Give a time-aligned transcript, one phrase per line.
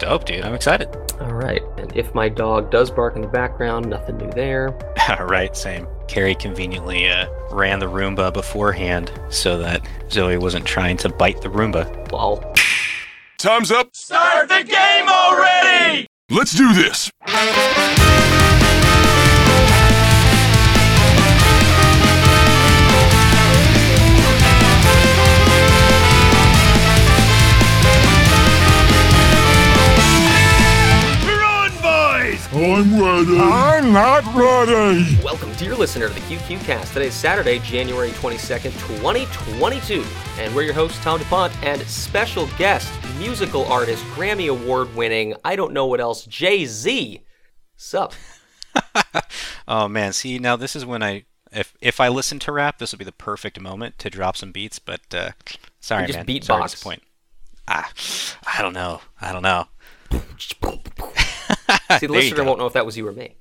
[0.00, 0.42] Dope, dude.
[0.44, 0.88] I'm excited.
[1.20, 1.62] All right.
[1.76, 4.74] And if my dog does bark in the background, nothing new there.
[5.10, 5.86] All right, same.
[6.08, 11.48] Carrie conveniently uh, ran the Roomba beforehand so that Zoe wasn't trying to bite the
[11.48, 12.10] Roomba.
[12.10, 12.42] Lol.
[13.36, 13.94] Time's up.
[13.94, 16.06] Start the game already!
[16.30, 17.10] Let's do this.
[32.62, 33.38] I'm ready.
[33.38, 35.18] I'm not ready.
[35.24, 36.92] Welcome, dear listener, to the QQ Cast.
[36.92, 40.04] Today is Saturday, January 22nd, 2022.
[40.38, 45.56] And we're your hosts, Tom DuPont, and special guest, musical artist, Grammy Award winning, I
[45.56, 47.22] don't know what else, Jay Z.
[47.76, 48.12] Sup?
[49.70, 52.90] Oh man, see now this is when I if if I listen to rap, this
[52.92, 54.80] would be the perfect moment to drop some beats.
[54.80, 55.30] But uh,
[55.78, 56.26] sorry, just man.
[56.26, 56.44] beatbox.
[56.44, 57.02] Sorry to disappoint.
[57.68, 57.92] Ah,
[58.52, 59.00] I don't know.
[59.20, 59.68] I don't know.
[61.98, 63.36] See, the listener won't know if that was you or me.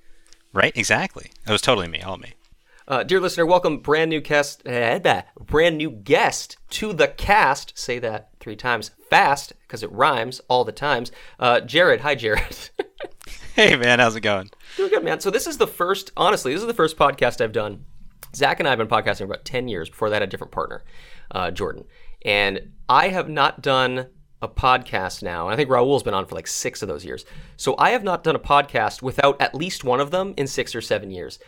[0.53, 0.75] Right?
[0.75, 1.31] Exactly.
[1.47, 2.01] It was totally me.
[2.01, 2.33] All me.
[2.87, 7.77] Uh, dear listener, welcome brand new guest, eh, bah, brand new guest to the cast.
[7.77, 11.11] Say that three times fast because it rhymes all the times.
[11.39, 12.69] Uh, Jared, hi Jared.
[13.55, 14.49] Hey man, how's it going?
[14.77, 15.19] Doing good, man.
[15.19, 17.83] So this is the first, honestly, this is the first podcast I've done.
[18.33, 19.89] Zach and I have been podcasting for about ten years.
[19.89, 20.85] Before that, a different partner,
[21.31, 21.83] uh, Jordan,
[22.23, 24.07] and I have not done
[24.41, 25.45] a podcast now.
[25.45, 27.25] And I think Raul's been on for like six of those years.
[27.57, 30.73] So I have not done a podcast without at least one of them in six
[30.75, 31.39] or seven years.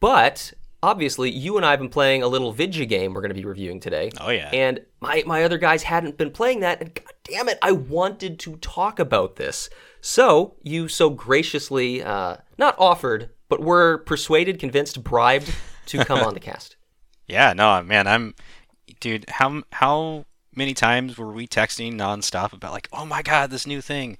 [0.00, 3.34] But obviously, you and I have been playing a little Vidya game we're going to
[3.34, 4.10] be reviewing today.
[4.20, 4.50] Oh, yeah.
[4.52, 6.80] And my, my other guys hadn't been playing that.
[6.80, 9.68] And god damn it, I wanted to talk about this.
[10.00, 15.54] So you so graciously, uh, not offered, but were persuaded, convinced, bribed
[15.86, 16.76] to come on the cast.
[17.26, 18.34] Yeah, no, man, I'm,
[18.98, 19.26] dude.
[19.28, 20.24] How how
[20.60, 24.18] many times were we texting nonstop about like, oh my god, this new thing?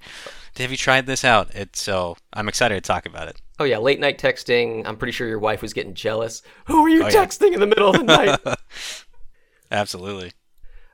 [0.57, 1.53] Have you tried this out?
[1.53, 3.39] It's so I'm excited to talk about it.
[3.59, 4.81] Oh yeah, late night texting.
[4.87, 6.41] I'm pretty sure your wife was getting jealous.
[6.65, 7.13] Who are you Oh, yeah.
[7.25, 8.39] texting in the middle of the night?
[9.71, 10.31] Absolutely.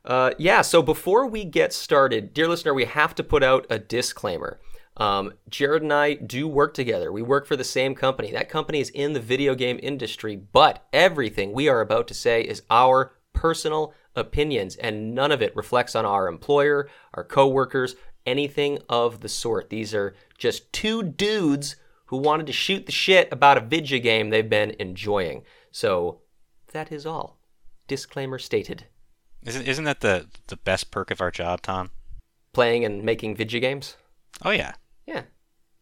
[0.03, 3.79] Uh, yeah, so before we get started, dear listener, we have to put out a
[3.79, 4.59] disclaimer.
[4.97, 7.12] Um, Jared and I do work together.
[7.12, 8.31] We work for the same company.
[8.31, 12.41] That company is in the video game industry, but everything we are about to say
[12.41, 17.95] is our personal opinions, and none of it reflects on our employer, our coworkers,
[18.25, 19.69] anything of the sort.
[19.69, 24.29] These are just two dudes who wanted to shoot the shit about a video game
[24.29, 25.44] they've been enjoying.
[25.72, 26.22] So
[26.73, 27.39] that is all.
[27.88, 28.88] Disclaimer stated.
[29.45, 31.91] Isn't isn't that the the best perk of our job, Tom?
[32.57, 33.97] playing and making video games.
[34.44, 34.73] Oh yeah.
[35.05, 35.25] Yeah.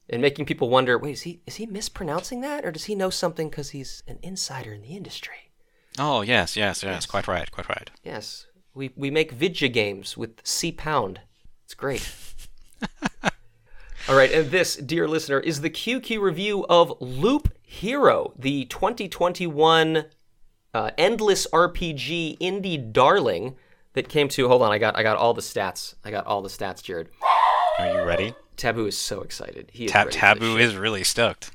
[0.09, 3.09] And making people wonder, wait, is he is he mispronouncing that or does he know
[3.09, 5.53] something cuz he's an insider in the industry?
[5.97, 7.05] Oh yes, yes, yes.
[7.05, 7.89] Quite right, quite right.
[8.03, 8.47] Yes.
[8.73, 11.21] We we make video games with C pound.
[11.63, 12.11] It's great.
[14.07, 20.05] All right, and this, dear listener, is the QQ review of Loop Hero, the 2021
[20.75, 23.55] uh, endless RPG indie darling
[23.93, 24.47] that came to.
[24.47, 25.95] Hold on, I got I got all the stats.
[26.03, 27.09] I got all the stats, Jared.
[27.79, 28.35] Are you ready?
[28.57, 29.69] Taboo is so excited.
[29.73, 31.51] He is Tab- ready Taboo is really stoked.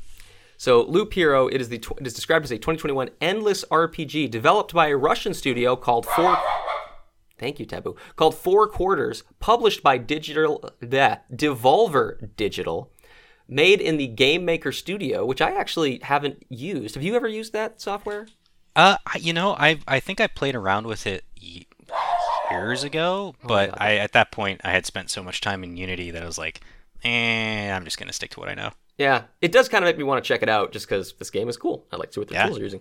[0.60, 4.30] So Loop Hero, it is the tw- it is described as a 2021 endless RPG
[4.30, 6.36] developed by a Russian studio called Four.
[7.38, 7.96] Thank you, Taboo.
[8.14, 12.92] Called Four Quarters, published by Digital bleh, Devolver Digital,
[13.48, 16.94] made in the Game Maker Studio, which I actually haven't used.
[16.94, 18.26] Have you ever used that software?
[18.76, 21.24] Uh, you know, I I think I played around with it
[22.50, 23.78] years ago, but God.
[23.80, 26.36] I at that point I had spent so much time in Unity that I was
[26.36, 26.60] like,
[27.02, 28.72] eh, I'm just gonna stick to what I know.
[29.00, 31.30] Yeah, it does kind of make me want to check it out just because this
[31.30, 31.86] game is cool.
[31.90, 32.44] I like to see what the Yeah.
[32.46, 32.80] tools are using.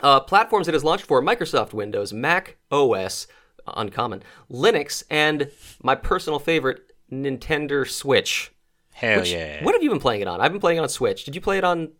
[0.00, 3.26] Uh, platforms it is launched for Microsoft Windows, Mac OS,
[3.66, 5.50] uncommon, Linux, and
[5.82, 6.80] my personal favorite,
[7.12, 8.52] Nintendo Switch.
[8.92, 9.62] Hell Which- yeah!
[9.62, 10.40] What have you been playing it on?
[10.40, 11.24] I've been playing it on Switch.
[11.24, 11.92] Did you play it on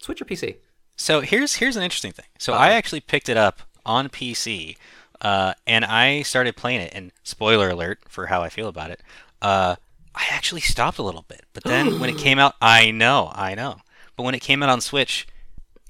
[0.00, 0.58] Switch or PC?
[0.96, 2.26] So here's here's an interesting thing.
[2.38, 4.76] So I actually picked it up on PC,
[5.20, 6.92] uh, and I started playing it.
[6.94, 9.00] And spoiler alert for how I feel about it,
[9.40, 9.76] uh,
[10.14, 11.44] I actually stopped a little bit.
[11.52, 13.76] But then when it came out, I know, I know.
[14.16, 15.26] But when it came out on Switch,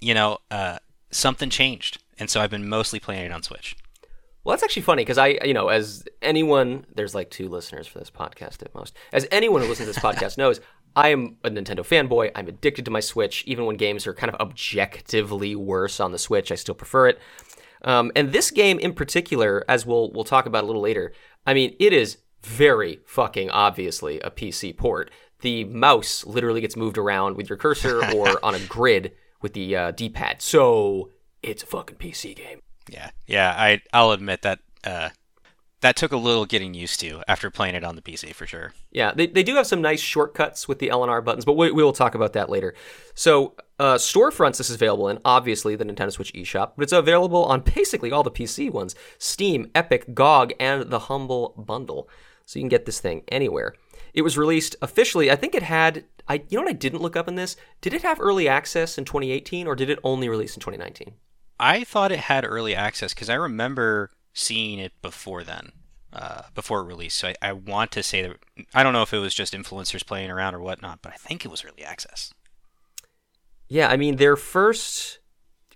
[0.01, 0.79] you know, uh,
[1.11, 3.77] something changed, and so I've been mostly playing it on Switch.
[4.45, 8.01] Well, that's actually funny because I, you know, as anyone, there's like two listeners for
[8.01, 8.95] this podcast at most.
[9.13, 10.61] As anyone who listens to this podcast knows,
[10.97, 12.33] I am a Nintendo fanboy.
[12.35, 13.45] I'm addicted to my Switch.
[13.47, 17.21] Even when games are kind of objectively worse on the Switch, I still prefer it.
[17.85, 21.13] Um, and this game in particular, as we'll we'll talk about a little later,
[21.47, 25.11] I mean, it is very fucking obviously a PC port.
[25.41, 29.77] The mouse literally gets moved around with your cursor or on a grid with the
[29.77, 30.41] uh, D-pad.
[30.41, 31.11] So
[31.43, 32.61] it's a fucking PC game.
[32.89, 33.55] Yeah, yeah.
[33.57, 35.11] I I'll admit that uh,
[35.83, 38.73] that took a little getting used to after playing it on the PC for sure.
[38.93, 41.83] Yeah, they, they do have some nice shortcuts with the LNR buttons, but we, we
[41.83, 42.75] will talk about that later.
[43.15, 47.45] So, uh, storefronts this is available in, obviously, the Nintendo Switch eShop, but it's available
[47.45, 52.09] on basically all the PC ones Steam, Epic, GOG, and the Humble Bundle.
[52.47, 53.75] So you can get this thing anywhere.
[54.15, 57.17] It was released officially, I think it had, I you know what I didn't look
[57.17, 57.57] up in this?
[57.81, 61.15] Did it have early access in 2018 or did it only release in 2019?
[61.59, 65.73] I thought it had early access because I remember seeing it before then,
[66.13, 67.19] uh, before it released.
[67.19, 68.37] So I, I want to say that
[68.75, 71.45] I don't know if it was just influencers playing around or whatnot, but I think
[71.45, 72.33] it was early access.
[73.69, 75.21] Yeah, I mean their first.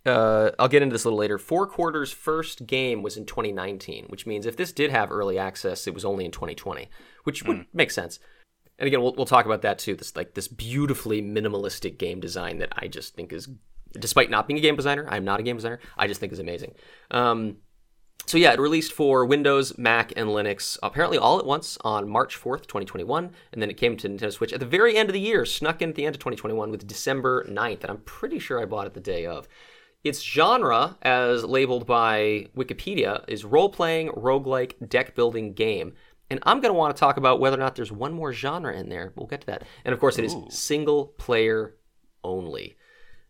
[0.06, 1.37] Uh, I'll get into this a little later.
[1.37, 5.87] Four quarters first game was in 2019, which means if this did have early access,
[5.88, 6.88] it was only in 2020,
[7.25, 8.20] which would make sense.
[8.79, 9.97] And again, we'll, we'll talk about that too.
[9.97, 13.49] This like this beautifully minimalistic game design that I just think is,
[13.99, 15.81] despite not being a game designer, I'm not a game designer.
[15.97, 16.75] I just think is amazing.
[17.11, 17.56] Um,
[18.26, 22.37] so yeah, it released for Windows, Mac, and Linux apparently all at once on March
[22.41, 25.20] 4th, 2021, and then it came to Nintendo Switch at the very end of the
[25.20, 28.61] year, snuck in at the end of 2021 with December 9th, and I'm pretty sure
[28.61, 29.47] I bought it the day of.
[30.06, 35.94] Its genre, as labeled by Wikipedia, is role-playing, roguelike, deck-building game.
[36.31, 38.73] And I'm going to want to talk about whether or not there's one more genre
[38.75, 39.12] in there.
[39.17, 39.64] We'll get to that.
[39.85, 41.76] And of course, it is single player
[42.25, 42.76] only.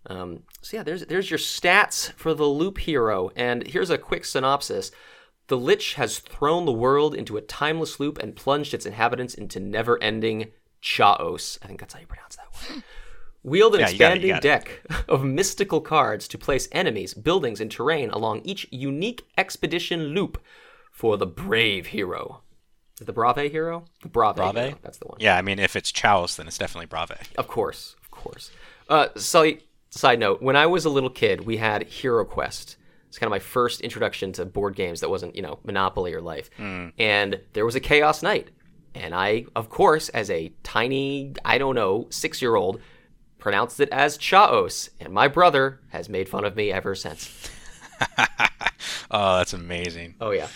[0.06, 4.24] Um, so yeah, there's there's your stats for the Loop Hero, and here's a quick
[4.24, 4.92] synopsis.
[5.48, 9.60] The Lich has thrown the world into a timeless loop and plunged its inhabitants into
[9.60, 11.58] never-ending chaos.
[11.62, 12.82] I think that's how you pronounce that word.
[13.46, 14.42] Wield an Yeah, got it, expanding got it.
[14.42, 20.42] deck of mystical cards to place enemies, buildings, and terrain along each unique expedition loop
[20.92, 22.42] for the brave hero.
[23.00, 23.84] Is the Brave hero?
[24.02, 24.54] The Brave, Brave?
[24.54, 24.78] hero.
[24.82, 25.18] That's the one.
[25.20, 27.12] Yeah, I mean, if it's Chaos, then it's definitely Brave.
[27.36, 28.50] Of course, of course.
[28.88, 32.76] Uh, side, side note: When I was a little kid, we had Hero Quest.
[33.08, 36.20] It's kind of my first introduction to board games that wasn't, you know, Monopoly or
[36.22, 36.48] Life.
[36.58, 38.48] And there was a Chaos Knight,
[38.94, 42.80] and I, of course, as a tiny, I don't know, six-year-old,
[43.46, 47.48] pronounced it as Chaos, and my brother has made fun of me ever since.
[49.08, 50.16] Oh, that's amazing.
[50.20, 50.48] Oh yeah.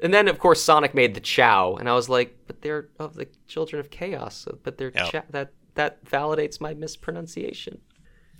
[0.00, 3.14] And then of course Sonic made the Chao, and I was like, but they're of
[3.14, 5.12] the children of chaos, but they're Yep.
[5.12, 7.80] cha- that that validates my mispronunciation.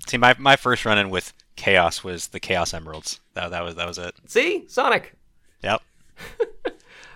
[0.08, 3.20] See, my, my first run in with Chaos was the Chaos Emeralds.
[3.34, 4.14] That, that was that was it.
[4.26, 5.14] See, Sonic.
[5.62, 5.80] Yep.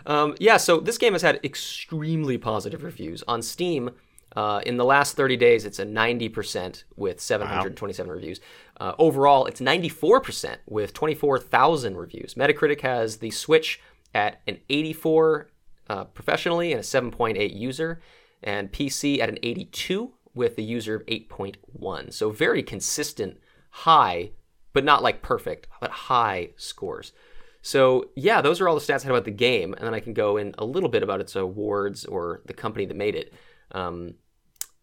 [0.06, 3.90] Um, yeah, so this game has had extremely positive reviews on Steam.
[4.38, 8.38] Uh, in the last 30 days, it's a 90% with 727 reviews.
[8.78, 12.34] Uh, overall, it's 94% with 24,000 reviews.
[12.34, 13.80] Metacritic has the Switch
[14.14, 15.50] at an 84
[15.90, 18.00] uh, professionally and a 7.8 user,
[18.40, 22.12] and PC at an 82 with a user of 8.1.
[22.12, 23.38] So very consistent,
[23.70, 24.30] high,
[24.72, 27.12] but not like perfect, but high scores.
[27.60, 30.00] So yeah, those are all the stats I had about the game, and then I
[30.00, 33.34] can go in a little bit about its awards or the company that made it.
[33.72, 34.14] Um,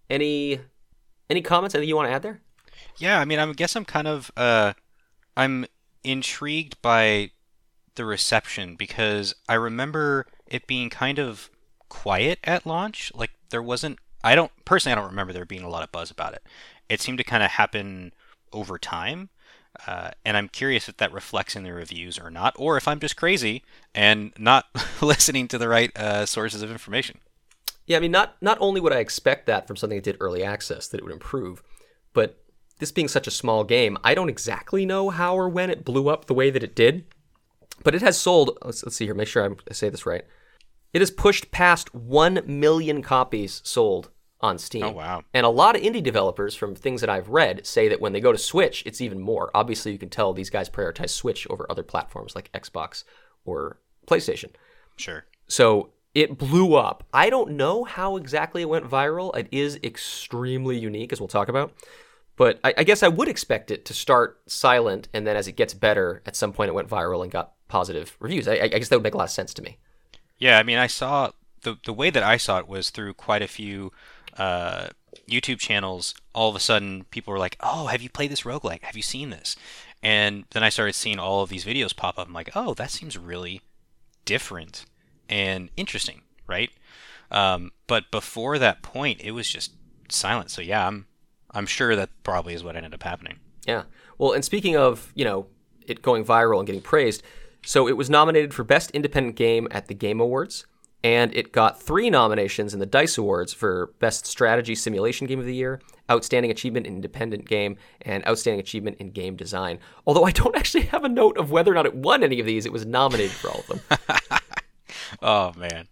[0.09, 0.59] any
[1.29, 1.75] any comments?
[1.75, 2.41] Anything you want to add there?
[2.97, 4.73] Yeah, I mean, I guess I'm kind of uh,
[5.35, 5.65] I'm
[6.03, 7.31] intrigued by
[7.95, 11.49] the reception because I remember it being kind of
[11.89, 13.11] quiet at launch.
[13.15, 13.99] Like there wasn't.
[14.23, 14.93] I don't personally.
[14.93, 16.43] I don't remember there being a lot of buzz about it.
[16.89, 18.13] It seemed to kind of happen
[18.53, 19.29] over time.
[19.87, 22.99] Uh, and I'm curious if that reflects in the reviews or not, or if I'm
[22.99, 23.61] just crazy
[23.93, 24.67] and not
[25.01, 27.19] listening to the right uh, sources of information.
[27.87, 30.43] Yeah, I mean, not not only would I expect that from something that did early
[30.43, 31.61] access that it would improve,
[32.13, 32.41] but
[32.79, 36.09] this being such a small game, I don't exactly know how or when it blew
[36.09, 37.05] up the way that it did.
[37.83, 38.57] But it has sold.
[38.63, 39.13] Let's, let's see here.
[39.13, 40.23] Make sure I'm- say this right.
[40.93, 44.83] It has pushed past one million copies sold on Steam.
[44.83, 45.23] Oh, wow.
[45.33, 48.21] And a lot of indie developers, from things that I've read, say that when they
[48.21, 49.51] go to Switch, it's even more.
[49.53, 53.03] Obviously, you can tell these guys prioritize Switch over other platforms like Xbox
[53.43, 54.51] or PlayStation.
[54.95, 55.25] Sure.
[55.47, 57.03] So it blew up.
[57.13, 59.35] I don't know how exactly it went viral.
[59.35, 61.73] It is extremely unique, as we'll talk about.
[62.37, 65.57] But I, I guess I would expect it to start silent, and then as it
[65.57, 68.47] gets better, at some point it went viral and got positive reviews.
[68.47, 69.77] I, I guess that would make a lot of sense to me.
[70.37, 71.31] Yeah, I mean, I saw
[71.61, 73.91] the the way that I saw it was through quite a few
[74.37, 74.87] uh,
[75.29, 76.15] YouTube channels.
[76.33, 78.83] All of a sudden, people were like, "Oh, have you played this roguelike?
[78.83, 79.55] Have you seen this?"
[80.03, 82.27] And then I started seeing all of these videos pop up.
[82.27, 83.61] I'm like, "Oh, that seems really
[84.25, 84.85] different
[85.29, 86.71] and interesting, right?"
[87.31, 89.73] Um, but before that point, it was just
[90.09, 90.51] silent.
[90.51, 91.07] So yeah, I'm
[91.51, 93.39] I'm sure that probably is what ended up happening.
[93.65, 93.83] Yeah.
[94.17, 95.47] Well, and speaking of, you know,
[95.87, 97.23] it going viral and getting praised,
[97.65, 100.65] so it was nominated for Best Independent Game at the Game Awards,
[101.03, 105.45] and it got three nominations in the DICE Awards for Best Strategy Simulation Game of
[105.45, 109.79] the Year, Outstanding Achievement in Independent Game, and Outstanding Achievement in Game Design.
[110.05, 112.45] Although I don't actually have a note of whether or not it won any of
[112.45, 113.81] these, it was nominated for all of them.
[115.21, 115.87] oh man.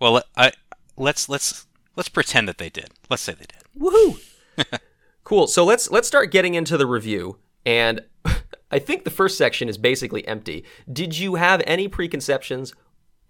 [0.00, 0.52] Well, I
[0.96, 2.90] let's let's let's pretend that they did.
[3.10, 3.62] Let's say they did.
[3.78, 4.20] Woohoo!
[5.24, 5.46] cool.
[5.46, 7.38] So let's let's start getting into the review.
[7.64, 8.02] And
[8.70, 10.64] I think the first section is basically empty.
[10.90, 12.72] Did you have any preconceptions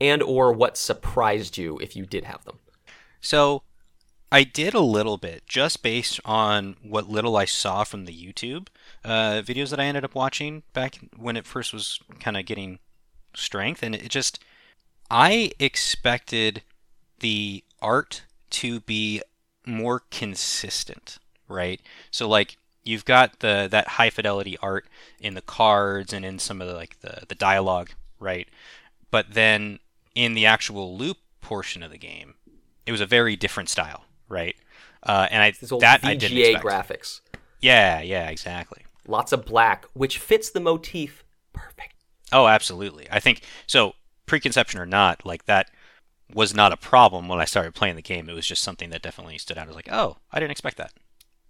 [0.00, 2.59] and or what surprised you if you did have them?
[3.21, 3.62] So
[4.30, 8.68] I did a little bit just based on what little I saw from the YouTube
[9.04, 12.78] uh, videos that I ended up watching back when it first was kind of getting
[13.35, 13.83] strength.
[13.83, 14.42] And it just,
[15.11, 16.62] I expected
[17.21, 19.23] the art to be
[19.67, 21.81] more consistent, right?
[22.11, 24.87] So, like, you've got the that high fidelity art
[25.21, 28.49] in the cards and in some of the like the, the dialogue, right?
[29.11, 29.79] But then
[30.15, 32.35] in the actual loop portion of the game,
[32.87, 34.57] it was a very different style, right?
[35.03, 36.65] Uh, and I that I didn't VGA expect.
[36.65, 37.21] graphics.
[37.61, 38.85] Yeah, yeah, exactly.
[39.07, 41.95] Lots of black, which fits the motif perfect.
[42.33, 43.07] Oh, absolutely.
[43.11, 43.95] I think so.
[44.28, 45.70] Preconception or not, like that
[46.32, 48.28] was not a problem when I started playing the game.
[48.28, 49.64] It was just something that definitely stood out.
[49.64, 50.92] I was like, oh, I didn't expect that.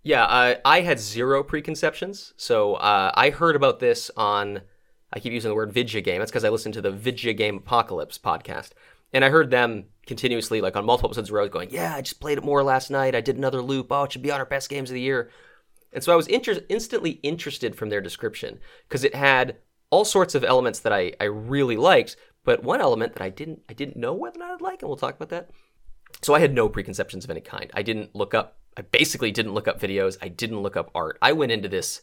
[0.03, 2.33] Yeah, uh, I had zero preconceptions.
[2.37, 4.63] So uh, I heard about this on,
[5.13, 6.21] I keep using the word Vidya game.
[6.21, 8.71] That's because I listened to the Vidya Game Apocalypse podcast.
[9.13, 12.03] And I heard them continuously, like on multiple episodes where I was going, Yeah, I
[12.03, 13.15] just played it more last night.
[13.15, 13.89] I did another loop.
[13.91, 15.31] Oh, it should be on our best games of the year.
[15.93, 19.57] And so I was inter- instantly interested from their description because it had
[19.91, 22.17] all sorts of elements that I, I really liked,
[22.49, 24.89] but one element that I didn't I didn't know whether or not I'd like, and
[24.89, 25.51] we'll talk about that.
[26.23, 27.71] So I had no preconceptions of any kind.
[27.75, 28.57] I didn't look up.
[28.75, 30.17] I basically didn't look up videos.
[30.23, 31.19] I didn't look up art.
[31.21, 32.01] I went into this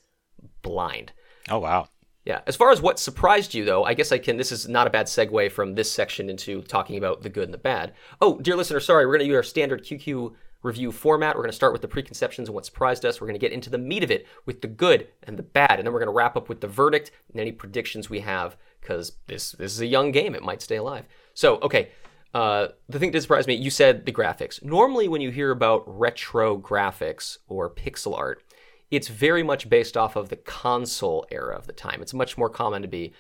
[0.62, 1.14] blind.
[1.50, 1.88] Oh, wow.
[2.26, 2.42] Yeah.
[2.46, 4.38] As far as what surprised you, though, I guess I can.
[4.38, 7.54] This is not a bad segue from this section into talking about the good and
[7.54, 7.94] the bad.
[8.22, 11.36] Oh, dear listener, sorry, we're going to use our standard QQ review format.
[11.36, 13.20] We're going to start with the preconceptions and what surprised us.
[13.20, 15.80] We're going to get into the meat of it with the good and the bad,
[15.80, 18.58] and then we're going to wrap up with the verdict and any predictions we have
[18.86, 20.36] because this this is a young game.
[20.36, 21.06] It might stay alive.
[21.34, 21.90] So, okay.
[22.34, 24.62] Uh, the thing that did surprise me, you said the graphics.
[24.62, 28.44] Normally, when you hear about retro graphics or pixel art,
[28.92, 32.02] it's very much based off of the console era of the time.
[32.02, 33.14] It's much more common to be,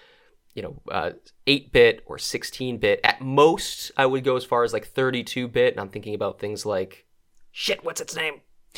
[0.53, 1.11] you know, uh,
[1.47, 2.99] 8-bit or 16-bit.
[3.05, 6.65] At most, I would go as far as like 32-bit, and I'm thinking about things
[6.65, 7.05] like,
[7.53, 8.41] shit, what's its name?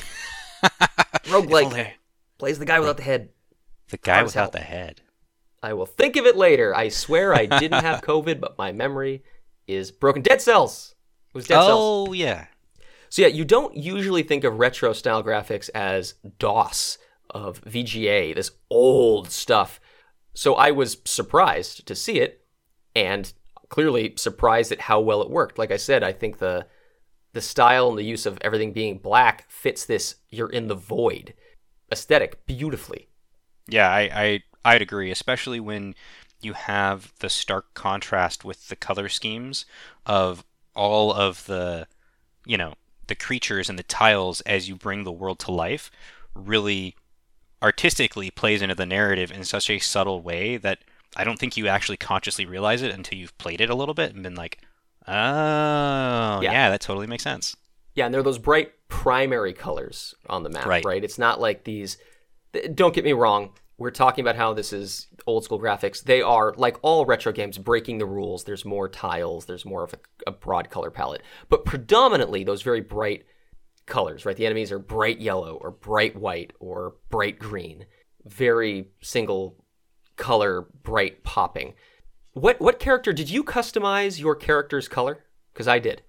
[1.25, 1.93] Roguelike
[2.37, 3.29] plays the guy without the head.
[3.89, 4.51] The guy without hell.
[4.51, 5.01] the head.
[5.61, 6.75] I will think of it later.
[6.75, 9.23] I swear I didn't have COVID, but my memory
[9.67, 10.21] is broken.
[10.21, 10.95] Dead Cells.
[11.29, 12.09] It was Dead Cells.
[12.09, 12.47] Oh, yeah.
[13.09, 16.97] So yeah, you don't usually think of retro style graphics as DOS
[17.29, 19.79] of VGA, this old stuff.
[20.33, 22.45] So I was surprised to see it
[22.95, 23.31] and
[23.69, 25.57] clearly surprised at how well it worked.
[25.57, 26.67] Like I said, I think the
[27.33, 31.33] the style and the use of everything being black fits this you're in the void
[31.91, 33.09] aesthetic beautifully.
[33.67, 35.95] Yeah, I, I I'd agree, especially when
[36.41, 39.65] you have the stark contrast with the color schemes
[40.05, 40.43] of
[40.75, 41.87] all of the,
[42.45, 42.73] you know,
[43.07, 45.89] the creatures and the tiles as you bring the world to life.
[46.35, 46.95] Really,
[47.63, 50.79] artistically plays into the narrative in such a subtle way that
[51.15, 54.13] I don't think you actually consciously realize it until you've played it a little bit
[54.13, 54.59] and been like,
[55.07, 56.51] oh, Yeah.
[56.51, 57.55] yeah, that totally makes sense.
[57.95, 60.85] Yeah, and they're those bright primary colors on the map, Right.
[60.85, 61.03] right?
[61.03, 61.97] It's not like these.
[62.75, 63.51] Don't get me wrong.
[63.79, 66.03] We're talking about how this is old school graphics.
[66.03, 68.43] They are, like all retro games, breaking the rules.
[68.43, 71.21] There's more tiles, there's more of a, a broad color palette.
[71.47, 73.25] But predominantly, those very bright
[73.85, 74.35] colors, right?
[74.35, 77.85] The enemies are bright yellow or bright white or bright green.
[78.25, 79.63] Very single
[80.15, 81.75] color, bright popping.
[82.33, 85.23] What, what character did you customize your character's color?
[85.53, 86.01] Because I did.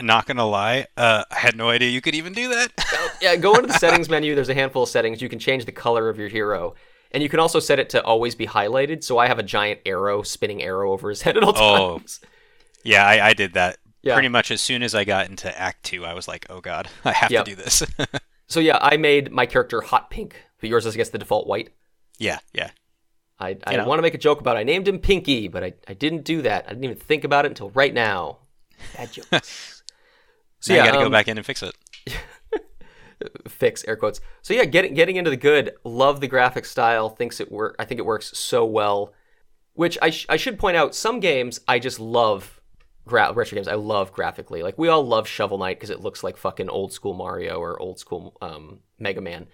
[0.00, 2.70] Not gonna lie, uh, I had no idea you could even do that.
[3.22, 4.34] yeah, go into the settings menu.
[4.36, 5.20] There's a handful of settings.
[5.20, 6.74] You can change the color of your hero.
[7.10, 9.02] And you can also set it to always be highlighted.
[9.02, 11.98] So I have a giant arrow, spinning arrow over his head at all Oh.
[11.98, 12.20] times.
[12.84, 13.78] Yeah, I, I did that.
[14.02, 14.14] Yeah.
[14.14, 16.88] Pretty much as soon as I got into Act Two, I was like, "Oh God,
[17.04, 17.44] I have Yep.
[17.46, 17.82] to do this."
[18.46, 21.46] So yeah, I made my character hot pink, but yours is, I guess, the default
[21.48, 21.70] white.
[22.18, 22.70] yeah, yeah.
[23.40, 23.86] I, I You know.
[23.88, 24.60] want to make a joke about it.
[24.60, 26.64] I named him Pinky, but I, I didn't do that.
[26.66, 28.38] I didn't even think about it until right now.
[28.96, 29.77] Bad jokes.
[30.60, 31.74] So Now yeah, you got to um, go back in and fix it.
[33.48, 34.20] fix air quotes.
[34.42, 35.72] So yeah, getting getting into the good.
[35.84, 37.08] Love the graphic style.
[37.08, 37.76] Thinks it work.
[37.78, 39.12] I think it works so well.
[39.74, 42.60] Which I sh- I should point out, some games I just love.
[43.06, 44.62] Gra- retro games I love graphically.
[44.62, 47.80] Like we all love Shovel Knight because it looks like fucking old school Mario or
[47.80, 49.46] old school um, Mega Man.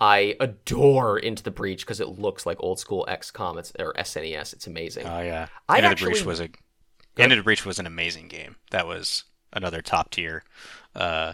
[0.00, 4.52] I adore Into the Breach because it looks like old school XCOM it's, or SNES.
[4.52, 5.06] It's amazing.
[5.06, 5.46] Oh yeah.
[5.68, 6.48] I Into the actually- Breach was a
[7.16, 8.56] Into the Breach was an amazing game.
[8.72, 9.24] That was
[9.56, 10.44] another top tier.
[10.94, 11.32] Uh,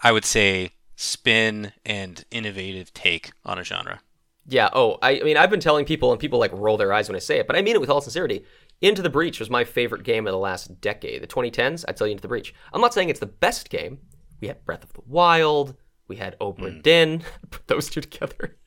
[0.00, 4.00] I would say spin and innovative take on a genre.
[4.46, 4.68] Yeah.
[4.72, 7.16] Oh, I, I mean, I've been telling people, and people like roll their eyes when
[7.16, 8.44] I say it, but I mean it with all sincerity.
[8.82, 11.22] Into the Breach was my favorite game of the last decade.
[11.22, 12.54] The 2010s, I'd tell you Into the Breach.
[12.72, 13.98] I'm not saying it's the best game.
[14.40, 15.74] We had Breath of the Wild,
[16.08, 18.56] we had Obra Dinn, put those two together.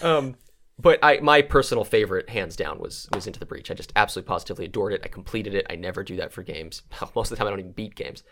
[0.00, 0.36] Um,
[0.78, 3.70] but I, my personal favorite, hands down, was was Into the Breach.
[3.70, 5.00] I just absolutely positively adored it.
[5.04, 5.66] I completed it.
[5.70, 6.82] I never do that for games.
[7.14, 8.22] Most of the time, I don't even beat games.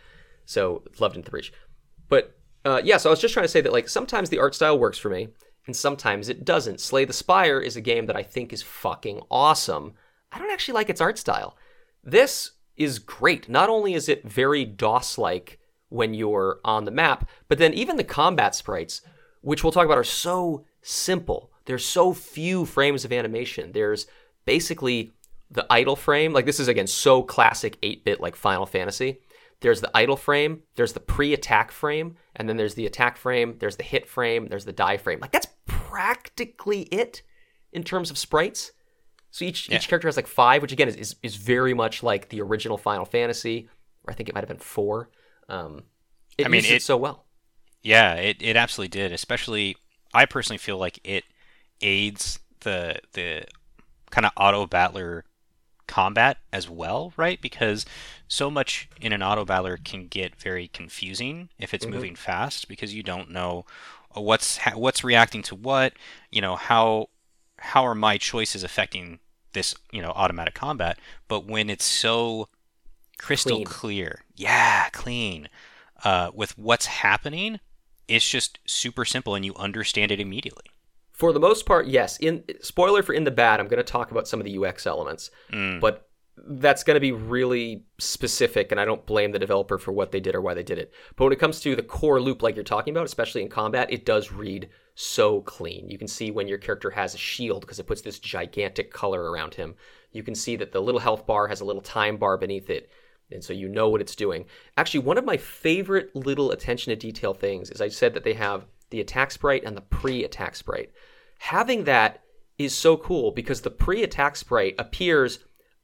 [0.45, 1.53] So loved Into the Breach.
[2.09, 4.55] But uh, yeah, so I was just trying to say that like sometimes the art
[4.55, 5.29] style works for me,
[5.67, 6.81] and sometimes it doesn't.
[6.81, 9.95] Slay the Spire is a game that I think is fucking awesome.
[10.31, 11.57] I don't actually like its art style.
[12.03, 13.49] This is great.
[13.49, 17.97] Not only is it very DOS like when you're on the map, but then even
[17.97, 19.01] the combat sprites,
[19.41, 21.51] which we'll talk about, are so simple.
[21.67, 23.73] There's so few frames of animation.
[23.73, 24.07] There's
[24.45, 25.13] basically
[25.51, 26.33] the idle frame.
[26.33, 29.19] Like this is again so classic 8-bit like Final Fantasy.
[29.61, 33.77] There's the idle frame, there's the pre-attack frame, and then there's the attack frame, there's
[33.77, 35.21] the hit frame, there's the die frame.
[35.21, 37.23] Like that's practically it
[37.73, 38.73] in terms of sprites.
[39.31, 39.77] So each Yeah.
[39.77, 42.77] each character has like five, which again is, is is very much like the original
[42.77, 43.69] Final Fantasy,
[44.05, 45.11] or I think it might have been four.
[45.49, 45.85] Um,
[46.37, 47.25] it I mean, it it- so well.
[47.83, 49.13] Yeah, it, it absolutely did.
[49.13, 49.77] Especially,
[50.15, 51.25] I personally feel like it
[51.81, 53.45] aids the the
[54.11, 55.25] kind of auto battler
[55.87, 57.41] combat as well, right?
[57.41, 57.85] Because
[58.29, 62.95] so much in an auto battler can get very confusing if it's moving fast because
[62.95, 63.65] you don't know
[64.17, 65.93] uh, what's ha- what's reacting to what.
[66.31, 67.09] You know how
[67.59, 69.21] how are my choices affecting
[69.53, 70.99] this you know automatic combat?
[71.29, 72.49] But when it's so
[73.19, 73.67] crystal Clean.
[73.67, 75.49] clear, yeah, clean,
[76.05, 77.61] uh, with what's happening,
[78.09, 80.65] it's just super simple and you understand it immediately.
[81.15, 82.19] For the most part, yes.
[82.19, 84.87] In spoiler for In the Bad, I'm going to talk about some of the UX
[84.87, 85.81] elements, Mm.
[85.81, 90.11] but that's going to be really specific, and I don't blame the developer for what
[90.11, 90.93] they did or why they did it.
[91.15, 93.93] But when it comes to the core loop, like you're talking about, especially in combat,
[93.93, 95.89] it does read so clean.
[95.89, 99.31] You can see when your character has a shield because it puts this gigantic color
[99.31, 99.77] around him.
[100.11, 102.91] You can see that the little health bar has a little time bar beneath it.
[103.31, 104.47] And so you know what it's doing.
[104.77, 108.35] Actually, one of my favorite little attention to detail things is I said that they
[108.35, 110.93] have the attack sprite and the pre attack sprite.
[111.39, 112.23] Having that
[112.59, 115.41] is so cool because the pre attack sprite appears,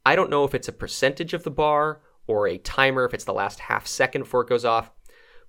[0.06, 3.24] I don't know if it's a percentage of the bar or a timer, if it's
[3.24, 4.92] the last half second before it goes off,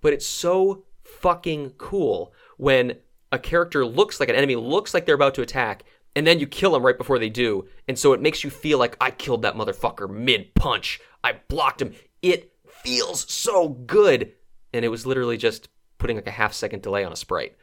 [0.02, 2.98] but it's so fucking cool when
[3.32, 5.84] a character looks like an enemy looks like they're about to attack
[6.16, 8.78] and then you kill them right before they do and so it makes you feel
[8.78, 11.00] like i killed that motherfucker mid punch.
[11.24, 11.94] I blocked him.
[12.22, 14.34] It feels so good.
[14.74, 15.70] And it was literally just
[16.02, 17.56] putting like a half second delay on a sprite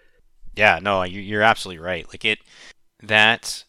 [0.56, 2.08] Yeah, no, you- you're absolutely right.
[2.08, 2.38] Like it,
[3.02, 3.64] that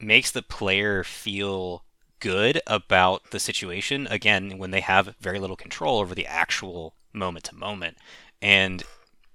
[0.00, 1.84] makes the player feel
[2.20, 4.06] good about the situation.
[4.08, 7.96] Again, when they have very little control over the actual moment to moment,
[8.42, 8.82] and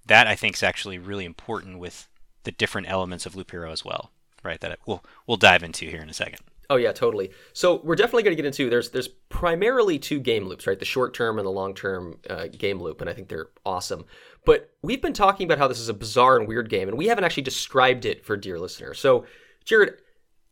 [0.05, 2.07] that I think is actually really important with
[2.43, 4.11] the different elements of Loop Hero as well.
[4.43, 6.41] Right, that we'll we'll dive into here in a second.
[6.71, 7.31] Oh yeah, totally.
[7.53, 10.79] So we're definitely going to get into there's there's primarily two game loops, right?
[10.79, 14.05] The short term and the long term uh, game loop, and I think they're awesome.
[14.45, 17.07] But we've been talking about how this is a bizarre and weird game, and we
[17.07, 18.93] haven't actually described it for dear listener.
[18.93, 19.25] So,
[19.65, 19.95] Jared,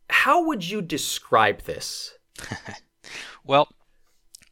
[0.10, 2.14] how would you describe this?
[3.50, 3.70] Well,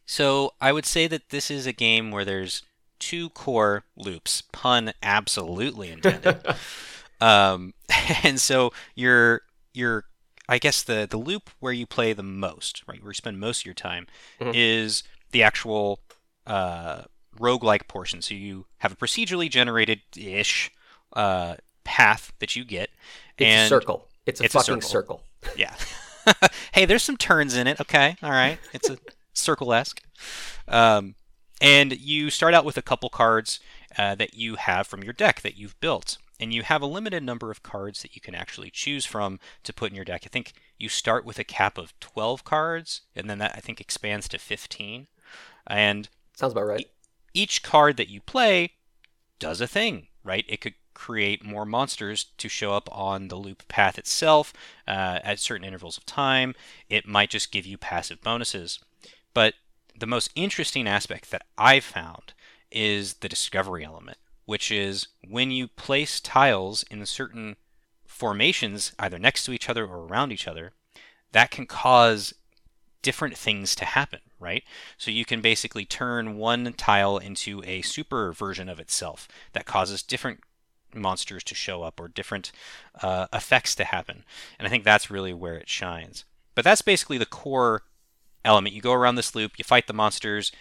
[0.06, 2.62] so I would say that this is a game where there's
[2.98, 6.40] two core loops, pun absolutely intended.
[7.20, 7.74] um,
[8.24, 10.04] and so your your
[10.48, 13.60] I guess the the loop where you play the most, right, where you spend most
[13.62, 14.06] of your time,
[14.40, 16.00] is the actual
[16.46, 17.02] uh,
[17.38, 18.22] roguelike portion.
[18.22, 20.70] So you have a procedurally generated ish
[21.12, 22.90] uh, path that you get,
[23.36, 24.08] It's a circle.
[24.26, 25.22] It's a it's a fucking circle.
[25.42, 25.54] circle.
[25.56, 25.74] yeah.
[26.72, 27.80] hey, there's some turns in it.
[27.80, 28.16] Okay.
[28.22, 28.58] All right.
[28.72, 28.98] It's a
[29.32, 30.02] circle esque.
[30.66, 31.14] Um,
[31.60, 33.60] and you start out with a couple cards
[33.96, 36.18] uh, that you have from your deck that you've built.
[36.40, 39.72] And you have a limited number of cards that you can actually choose from to
[39.72, 40.22] put in your deck.
[40.24, 43.80] I think you start with a cap of 12 cards, and then that I think
[43.80, 45.08] expands to 15.
[45.66, 46.88] And Sounds about right.
[47.34, 48.72] each card that you play
[49.38, 50.44] does a thing, right?
[50.48, 54.52] It could create more monsters to show up on the loop path itself
[54.86, 56.54] uh, at certain intervals of time.
[56.88, 58.80] It might just give you passive bonuses.
[59.32, 59.54] But
[59.96, 62.32] the most interesting aspect that I've found
[62.70, 67.54] is the discovery element, which is when you place tiles in certain
[68.06, 70.72] formations, either next to each other or around each other,
[71.32, 72.32] that can cause
[73.02, 74.64] different things to happen, right?
[74.96, 80.02] So you can basically turn one tile into a super version of itself that causes
[80.02, 80.40] different
[80.94, 82.50] monsters to show up or different
[83.02, 84.24] uh, effects to happen.
[84.58, 86.24] And I think that's really where it shines.
[86.54, 87.82] But that's basically the core
[88.46, 88.74] element.
[88.74, 90.52] You go around this loop, you fight the monsters,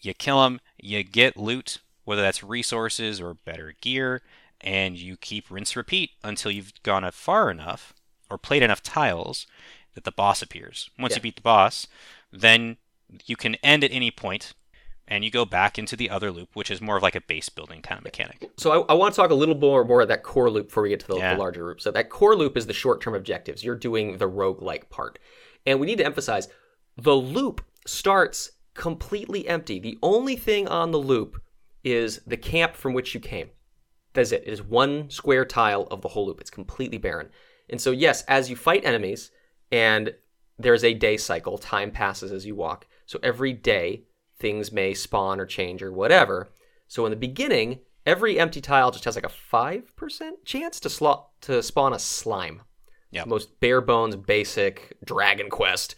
[0.00, 4.22] you kill them, you get loot, whether that's resources or better gear,
[4.62, 7.92] and you keep rinse repeat until you've gone far enough
[8.30, 9.46] or played enough tiles
[9.94, 10.88] that the boss appears.
[10.98, 11.16] Once Yeah.
[11.18, 11.86] you beat the boss,
[12.32, 12.78] then
[13.26, 14.54] you can end at any point
[15.08, 17.48] and you go back into the other loop, which is more of like a base
[17.48, 18.50] building kind of mechanic.
[18.56, 20.82] So I, I want to talk a little more more of that core loop before
[20.82, 21.34] we get to the, Yeah.
[21.34, 21.80] the larger loop.
[21.80, 23.62] So that core loop is the short term objectives.
[23.62, 25.18] You're doing the roguelike part.
[25.64, 26.48] And we need to emphasize
[26.96, 29.78] the loop starts completely empty.
[29.78, 31.40] The only thing on the loop
[31.86, 33.48] is the camp from which you came.
[34.12, 34.42] That's it.
[34.44, 36.40] It is one square tile of the whole loop.
[36.40, 37.28] It's completely barren.
[37.70, 39.30] And so, yes, as you fight enemies,
[39.70, 40.12] and
[40.58, 42.88] there's a day cycle, time passes as you walk.
[43.06, 44.02] So every day,
[44.38, 46.48] things may spawn or change or whatever.
[46.88, 49.82] So in the beginning, every empty tile just has like a 5%
[50.44, 52.62] chance to, slot, to spawn a slime.
[53.12, 53.24] Yep.
[53.24, 55.94] The most bare bones, basic Dragon Quest.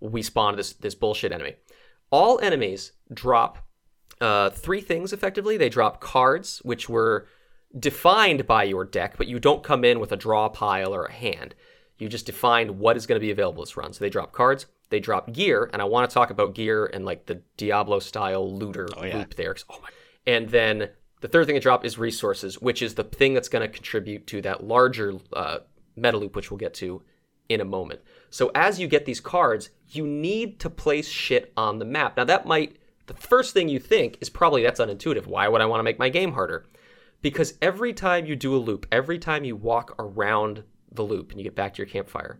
[0.00, 1.54] We spawn this, this bullshit enemy.
[2.10, 3.58] All enemies drop
[4.20, 5.56] uh, three things effectively.
[5.56, 7.26] They drop cards, which were
[7.78, 11.12] defined by your deck, but you don't come in with a draw pile or a
[11.12, 11.54] hand.
[11.98, 13.92] You just define what is going to be available this run.
[13.92, 17.04] So they drop cards, they drop gear, and I want to talk about gear and
[17.04, 19.18] like the Diablo style looter yeah.
[19.18, 19.54] loop there.
[19.68, 19.88] Oh my!
[20.26, 23.66] And then the third thing they drop is resources, which is the thing that's going
[23.66, 25.58] to contribute to that larger uh,
[25.94, 27.02] meta loop, which we'll get to
[27.48, 28.00] in a moment.
[28.30, 32.16] So as you get these cards, you need to place shit on the map.
[32.16, 32.76] Now that might
[33.10, 35.26] the first thing you think is probably that's unintuitive.
[35.26, 36.66] Why would I want to make my game harder?
[37.22, 41.40] Because every time you do a loop, every time you walk around the loop and
[41.40, 42.38] you get back to your campfire,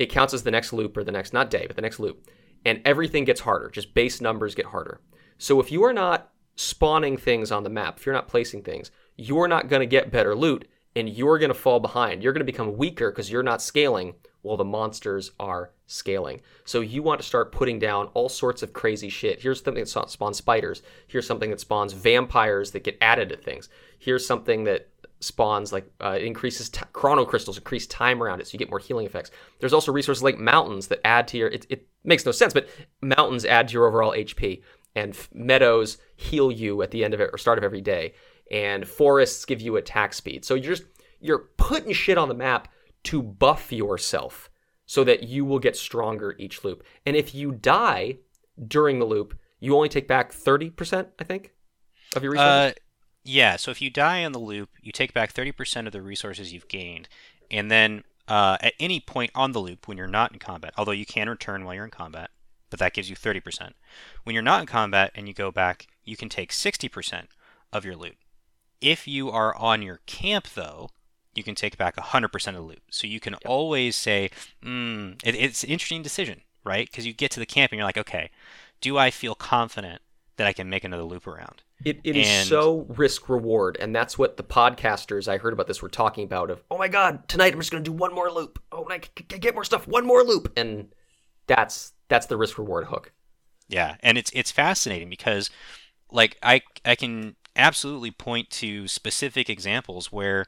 [0.00, 2.28] it counts as the next loop or the next not day, but the next loop.
[2.64, 3.70] And everything gets harder.
[3.70, 5.00] Just base numbers get harder.
[5.38, 8.90] So if you are not spawning things on the map, if you're not placing things,
[9.16, 12.22] you're not going to get better loot and you're going to fall behind.
[12.22, 16.40] You're going to become weaker because you're not scaling while the monsters are scaling.
[16.64, 19.42] So you want to start putting down all sorts of crazy shit.
[19.42, 20.82] Here's something that spawns spiders.
[21.08, 23.68] Here's something that spawns vampires that get added to things.
[23.98, 24.88] Here's something that
[25.20, 28.78] spawns like uh, increases t- chrono crystals, increase time around it, so you get more
[28.78, 29.30] healing effects.
[29.58, 31.48] There's also resources like mountains that add to your.
[31.48, 32.68] It, it makes no sense, but
[33.02, 34.62] mountains add to your overall HP,
[34.94, 38.14] and f- meadows heal you at the end of it or start of every day,
[38.50, 40.44] and forests give you attack speed.
[40.44, 40.84] So you're just
[41.20, 42.68] you're putting shit on the map
[43.04, 44.50] to buff yourself
[44.86, 46.82] so that you will get stronger each loop.
[47.06, 48.18] And if you die
[48.66, 51.52] during the loop, you only take back 30%, I think,
[52.16, 52.72] of your resources.
[52.72, 52.72] Uh,
[53.24, 53.56] yeah.
[53.56, 56.68] So if you die in the loop, you take back 30% of the resources you've
[56.68, 57.08] gained,
[57.50, 60.92] and then uh, at any point on the loop when you're not in combat, although
[60.92, 62.30] you can return while you're in combat,
[62.70, 63.72] but that gives you 30%.
[64.24, 67.26] When you're not in combat and you go back, you can take 60%
[67.72, 68.16] of your loot.
[68.80, 70.90] If you are on your camp, though,
[71.34, 72.80] you can take back 100% of the loot.
[72.90, 74.30] So you can always say,
[74.64, 76.86] mm, it, it's an interesting decision, right?
[76.90, 78.30] Because you get to the camp and you're like, okay,
[78.80, 80.02] do I feel confident
[80.36, 81.62] that I can make another loop around?
[81.84, 85.66] It, it is And- so risk reward, and that's what the podcasters I heard about
[85.66, 86.50] this were talking about.
[86.50, 88.62] Of oh my god, tonight I'm just going to do one more loop.
[88.70, 90.88] Oh, and I c- c- get more stuff, one more loop, and
[91.46, 93.12] that's that's the risk reward hook.
[93.68, 95.48] Yeah, and it's it's fascinating because
[96.12, 100.44] like I I can absolutely point to specific examples where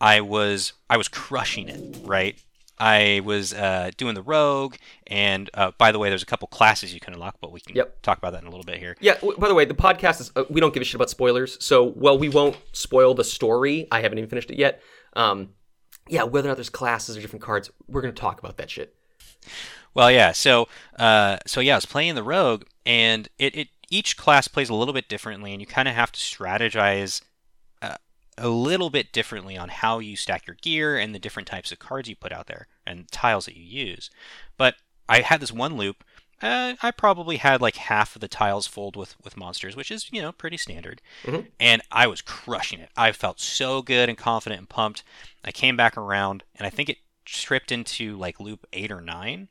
[0.00, 2.36] I was I was crushing it, right?
[2.78, 4.74] I was uh, doing the rogue,
[5.06, 7.76] and uh, by the way, there's a couple classes you can unlock, but we can
[7.76, 8.02] Yep.
[8.02, 8.96] talk about that in a little bit here.
[9.00, 9.14] Yeah.
[9.14, 11.56] w- By the way, the podcast is uh, we don't give a shit about spoilers.
[11.64, 14.82] So while we won't spoil the story, I haven't even finished it yet.
[15.14, 15.50] Um,
[16.08, 18.70] yeah, whether or not there's classes or different cards, we're going to talk about that
[18.70, 18.94] shit.
[19.94, 20.32] Well, yeah.
[20.32, 20.66] So,
[20.98, 24.74] uh, so yeah, I was playing the rogue, and it, it each class plays a
[24.74, 27.20] little bit differently, and you kind of have to strategize
[28.36, 31.78] a little bit differently on how you stack your gear and the different types of
[31.78, 34.10] cards you put out there and tiles that you use.
[34.56, 34.76] But
[35.08, 36.04] I had this one loop.
[36.42, 40.12] Uh, I probably had like half of the tiles filled with with monsters, which is
[40.12, 41.00] you know pretty standard.
[41.60, 42.90] And I was crushing it.
[42.96, 45.04] I felt so good and confident and pumped.
[45.44, 49.48] I came back around, and I think it tripped into like loop eight or nine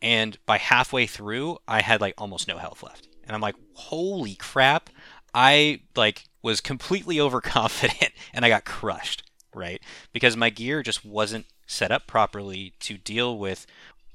[0.00, 4.34] and by halfway through i had like almost no health left and i'm like holy
[4.36, 4.90] crap
[5.34, 9.22] i like was completely overconfident and i got crushed
[9.54, 9.82] right?
[10.12, 13.66] Because my gear just wasn't set up properly to deal with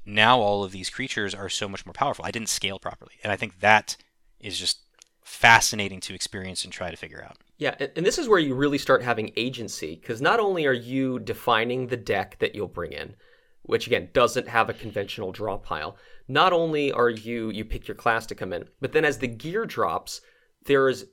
[0.04, 2.24] now all of these creatures are so much more powerful.
[2.24, 3.12] I didn't scale properly.
[3.22, 3.96] And i think that
[4.40, 4.80] is just
[5.22, 7.38] fascinating to experience and try to figure out.
[7.56, 11.18] Yeah, and, this is where you really start having agency because not only are you
[11.20, 13.14] defining the deck that you'll bring in,
[13.62, 15.96] which again doesn't have a conventional draw pile,
[16.28, 19.28] not only are you you pick your class to come in, but then as the
[19.28, 20.20] gear drops,
[20.64, 21.04] there's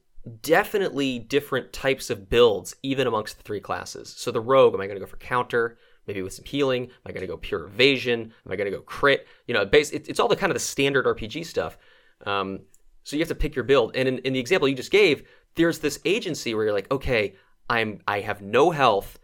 [0.41, 4.13] definitely different types of builds even amongst the three classes.
[4.17, 5.77] So the rogue, am I going to go for counter?
[6.07, 6.83] Maybe with some healing.
[6.83, 8.33] Am I going to go pure evasion?
[8.45, 9.27] Am I going to go crit?
[9.47, 9.91] You know, base.
[9.91, 11.77] It, it's all the kind of the standard RPG stuff.
[12.25, 12.61] Um,
[13.03, 13.95] so you have to pick your build.
[13.95, 17.35] And in, in the example you just gave, there's this agency where you're like, okay,
[17.69, 19.19] I'm I have no health.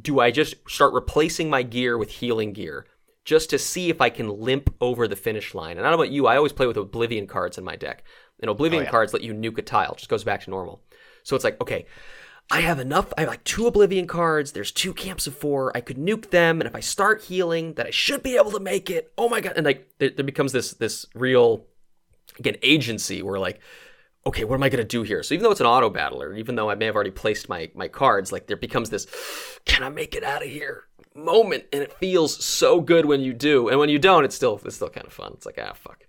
[0.00, 2.86] Do I just start replacing my gear with healing gear?
[3.24, 5.78] just to see if I can limp over the finish line.
[5.78, 8.04] And I don't know about you, I always play with Oblivion cards in my deck.
[8.42, 8.90] And Oblivion Oh, yeah.
[8.90, 10.82] cards let you nuke a tile, just goes back to normal.
[11.22, 11.86] So it's like, okay,
[12.50, 13.12] I have enough.
[13.16, 14.52] I have like two Oblivion cards.
[14.52, 15.74] There's two camps of four.
[15.76, 18.60] I could nuke them, and if I start healing, that I should be able to
[18.60, 19.12] make it.
[19.16, 19.54] Oh my god!
[19.56, 21.64] And like there, there becomes this this real
[22.38, 23.60] again agency where like
[24.24, 26.32] okay what am i going to do here so even though it's an auto battler
[26.34, 29.06] even though i may have already placed my my cards like there becomes this
[29.66, 33.34] can i make it out of here moment and it feels so good when you
[33.34, 35.72] do and when you don't it's still it's still kind of fun it's like ah
[35.74, 36.04] fuck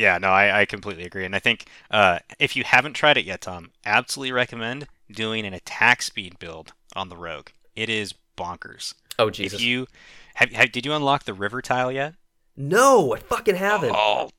[0.00, 1.26] Yeah, no, I, I completely agree.
[1.26, 5.52] And I think uh, if you haven't tried it yet, Tom, absolutely recommend doing an
[5.52, 7.48] attack speed build on the Rogue.
[7.76, 8.94] It is bonkers.
[9.18, 9.86] oh jesus If you
[10.34, 12.14] have, have, did you unlock the river tile yet?
[12.56, 14.30] no i fucking haven't Oh,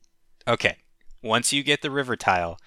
[0.47, 0.78] okay.
[1.21, 2.58] Once you get the river tile,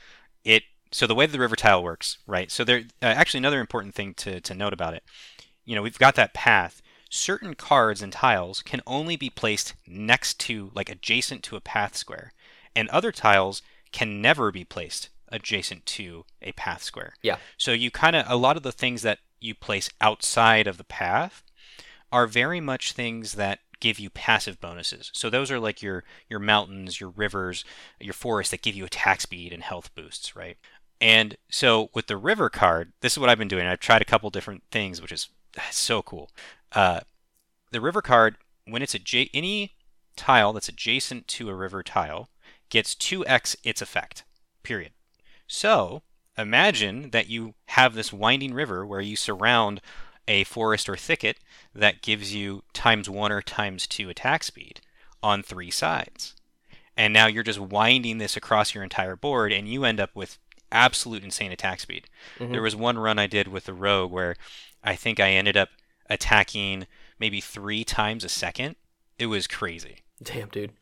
[0.44, 2.48] it so the way the river tile works, right?
[2.52, 5.02] So there, uh, actually, another important thing to to note about it.
[5.64, 6.80] You know, we've got that path.
[7.10, 11.96] Certain cards and tiles can only be placed next to, like, adjacent to a path
[11.96, 12.32] square,
[12.76, 17.14] and other tiles can never be placed adjacent to a path square.
[17.22, 20.78] yeah So you kind of a lot of the things that you place outside of
[20.78, 21.42] the path
[22.12, 25.10] are very much things that give you passive bonuses.
[25.12, 27.64] So those are like your your mountains, your rivers,
[28.00, 30.56] your forests that give you attack speed and health boosts, right?
[31.00, 33.66] And so with the river card, this is what I've been doing.
[33.66, 35.28] I've tried a couple different things, which is
[35.70, 36.30] so cool.
[36.72, 37.00] Uh,
[37.72, 39.74] the river card, when it's adja- any
[40.16, 42.28] tile that's adjacent to a river tile,
[42.74, 44.24] gets 2x its effect.
[44.64, 44.90] Period.
[45.46, 46.02] So
[46.36, 49.80] imagine that you have this winding river where you surround
[50.26, 51.38] a forest or thicket
[51.72, 54.80] that gives you times one or times two attack speed
[55.22, 56.34] on three sides.
[56.96, 60.38] And now you're just winding this across your entire board, and you end up with
[60.72, 62.08] absolute insane attack speed.
[62.40, 62.50] Mm-hmm.
[62.50, 64.34] There was one run I did with the rogue where
[64.82, 65.68] I think I ended up
[66.10, 66.88] attacking
[67.20, 68.74] maybe three times a second.
[69.16, 69.98] It was crazy.
[70.20, 70.72] Damn, dude.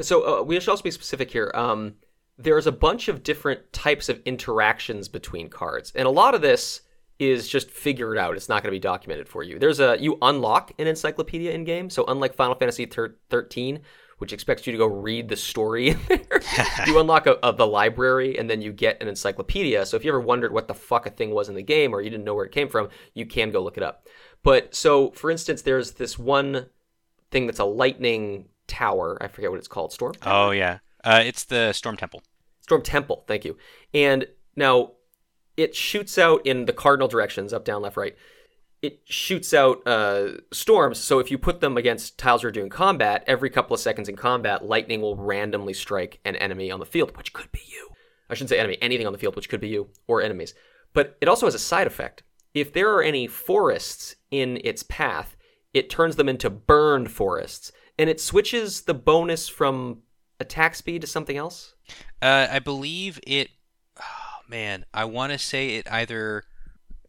[0.00, 1.50] So uh, we should also be specific here.
[1.54, 1.94] Um,
[2.36, 6.82] there's a bunch of different types of interactions between cards, and a lot of this
[7.18, 8.34] is just figure it out.
[8.34, 9.58] It's not going to be documented for you.
[9.58, 11.90] There's a you unlock an encyclopedia in game.
[11.90, 13.80] So unlike Final Fantasy thir- 13,
[14.18, 15.96] which expects you to go read the story
[16.86, 19.84] you unlock a, a, the library and then you get an encyclopedia.
[19.86, 22.00] So if you ever wondered what the fuck a thing was in the game or
[22.00, 24.06] you didn't know where it came from, you can go look it up.
[24.42, 26.66] But so for instance, there's this one
[27.30, 29.18] thing that's a lightning tower.
[29.20, 29.92] I forget what it's called.
[29.92, 30.14] Storm.
[30.22, 32.22] Oh yeah, uh, it's the Storm Temple.
[32.60, 33.24] Storm Temple.
[33.26, 33.56] Thank you.
[33.92, 34.92] And now
[35.56, 38.16] it shoots out in the cardinal directions up, down, left, right.
[38.82, 40.98] It shoots out uh, storms.
[40.98, 44.16] So if you put them against tiles you're doing combat, every couple of seconds in
[44.16, 47.90] combat, lightning will randomly strike an enemy on the field, which could be you.
[48.28, 50.54] I shouldn't say enemy, anything on the field, which could be you or enemies.
[50.92, 52.24] But it also has a side effect.
[52.52, 55.36] If there are any forests in its path,
[55.72, 60.02] it turns them into burned forests, and it switches the bonus from
[60.40, 61.74] attack speed to something else.
[62.20, 63.50] Uh, I believe it.
[63.98, 66.44] Oh, man, I want to say it either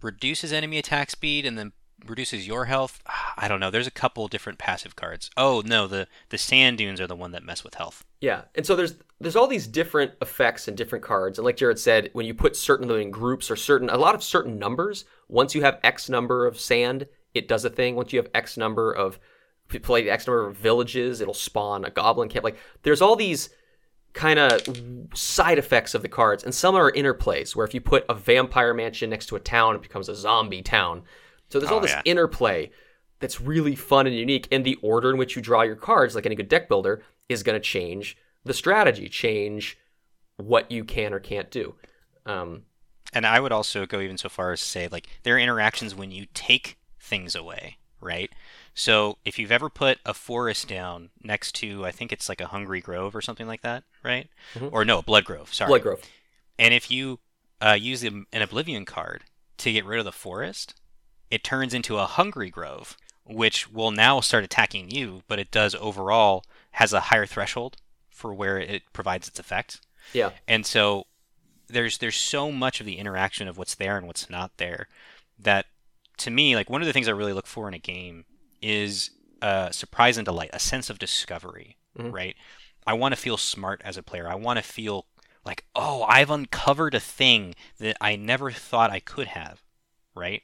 [0.02, 1.72] reduces enemy attack speed and then
[2.06, 3.02] reduces your health.
[3.08, 3.72] Ah, I don't know.
[3.72, 5.30] There's a couple different passive cards.
[5.36, 8.06] Oh no, the the sand dunes are the one that mess with health.
[8.22, 11.80] Yeah, and so there's there's all these different effects and different cards, and like Jared
[11.80, 14.60] said, when you put certain of them in groups or certain a lot of certain
[14.60, 17.96] numbers, once you have X number of sand, it does a thing.
[17.96, 19.20] Once you have X number of
[19.68, 22.44] play X number of villages, it'll spawn a goblin camp.
[22.44, 23.50] Like there's all these
[24.14, 24.62] kind of
[25.14, 28.74] side effects of the cards, and some are interplays where if you put a vampire
[28.74, 31.04] mansion next to a town, it becomes a zombie town.
[31.50, 32.02] So there's all Oh, this yeah.
[32.06, 32.72] interplay
[33.20, 36.26] that's really fun and unique, and the order in which you draw your cards, like
[36.26, 39.78] any good deck builder, is going to change the strategy, change
[40.38, 41.76] what you can or can't do.
[42.26, 42.64] Um,
[43.14, 45.96] And I would also go even so far as to say like there are interactions
[45.96, 48.32] when you take things away, right?
[48.76, 52.48] So if you've ever put a forest down next to, I think it's like a
[52.48, 54.30] Hungry Grove or something like that, right?
[54.72, 55.54] Or no, a Blood Grove.
[55.54, 55.70] Sorry.
[55.70, 56.02] Blood Grove.
[56.60, 57.20] And if you
[57.62, 59.24] uh, use an Oblivion card
[59.60, 60.76] to get rid of the forest,
[61.32, 65.74] it turns into a Hungry Grove, which will now start attacking you, but it does
[65.76, 67.78] overall has a higher threshold
[68.10, 69.80] for where it provides its effect.
[70.12, 70.32] Yeah.
[70.50, 71.06] And so
[71.68, 74.88] there's there's so much of the interaction of what's there and what's not there
[75.40, 75.66] that
[76.18, 78.26] to me, like one of the things I really look for in a game
[78.66, 79.12] is
[79.44, 81.78] uh, surprise and delight, a sense of discovery,
[82.12, 82.36] right?
[82.88, 84.28] I want to feel smart as a player.
[84.28, 85.06] I want to feel
[85.46, 89.62] like, oh, I've uncovered a thing that I never thought I could have,
[90.16, 90.44] right?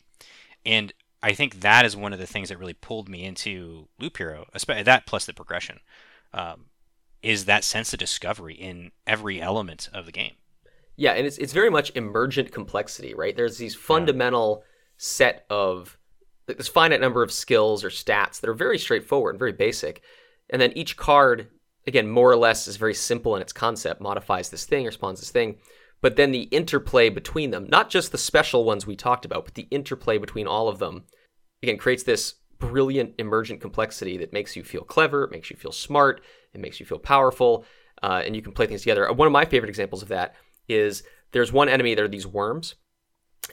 [0.64, 4.18] And I think that is one of the things that really pulled me into Loop
[4.18, 5.80] Hero, especially that plus the progression,
[6.32, 6.66] um,
[7.24, 10.34] is that sense of discovery in every element of the game.
[10.96, 13.36] Yeah, and it's it's very much emergent complexity, right?
[13.36, 14.64] There's these fundamental
[14.98, 15.98] set of
[16.48, 20.02] like, this finite number of skills or stats that are very straightforward and very basic.
[20.50, 21.48] and then each card,
[21.88, 25.20] again, more or less is very simple in its concept, modifies this thing or spawns
[25.20, 25.58] this thing.
[26.02, 29.54] But then the interplay between them, not just the special ones we talked about, but
[29.54, 31.06] the interplay between all of them,
[31.64, 35.72] again, creates this brilliant emergent complexity that makes you feel clever, it makes you feel
[35.72, 36.22] smart,
[36.54, 37.64] it makes you feel powerful,
[38.04, 39.10] uh, and you can play things together.
[39.14, 40.36] One of my favorite examples of that
[40.68, 42.76] is there's one enemy, there are these worms,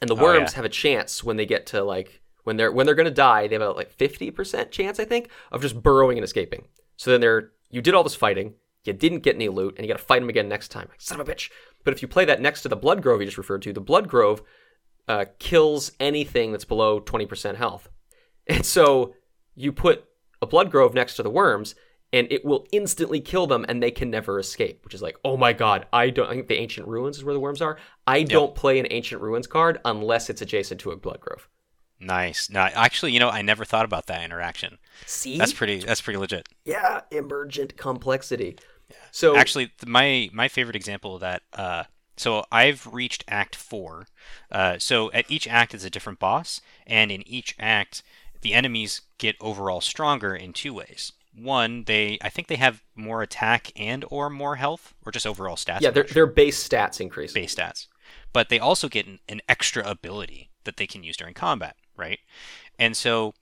[0.01, 0.57] and the Oh, worms yeah.
[0.57, 3.55] have a chance when they get to like when they're when they're gonna die, they
[3.55, 6.67] have a like fifty percent chance, I think, of just burrowing and escaping.
[6.97, 9.93] So then they're you did all this fighting, you didn't get any loot, and you
[9.93, 10.89] got to fight them again next time.
[10.89, 11.51] Like, son of a bitch!
[11.85, 13.81] But if you play that next to the blood grove you just referred to, the
[13.81, 14.43] blood grove
[15.07, 17.89] uh, kills anything that's below twenty percent health,
[18.49, 19.15] and so
[19.55, 20.05] you put
[20.43, 21.77] a blood grove next to the worms.
[22.11, 24.83] And it will instantly kill them, and they can never escape.
[24.83, 25.85] Which is like, oh my god!
[25.93, 26.27] I don't.
[26.27, 27.77] I think the ancient ruins is where the worms are.
[28.07, 31.51] I don't play an ancient ruins card unless it's adjacent to a blood grove.
[32.01, 32.49] Nice.
[32.49, 34.79] No, actually, you know, I never thought about that interaction.
[35.07, 35.81] See, That's pretty.
[35.81, 36.49] That's pretty legit.
[36.65, 38.57] yeah, emergent complexity.
[39.11, 41.43] So Actually, my my favorite example of that.
[41.53, 41.85] Uh,
[42.17, 44.07] so I've reached Act Four.
[44.51, 48.03] Uh, so at each act is a different boss, and in each act,
[48.43, 51.13] the enemies get overall stronger in two ways.
[51.35, 55.57] One, they I think they have more attack and or more health, or just overall
[55.57, 55.81] stats.
[55.81, 56.15] yeah, their sure.
[56.15, 57.33] their base stats increase.
[57.33, 57.87] base stats,
[58.33, 62.19] but they also get an, an extra ability that they can use during combat, right?
[62.79, 63.33] And so,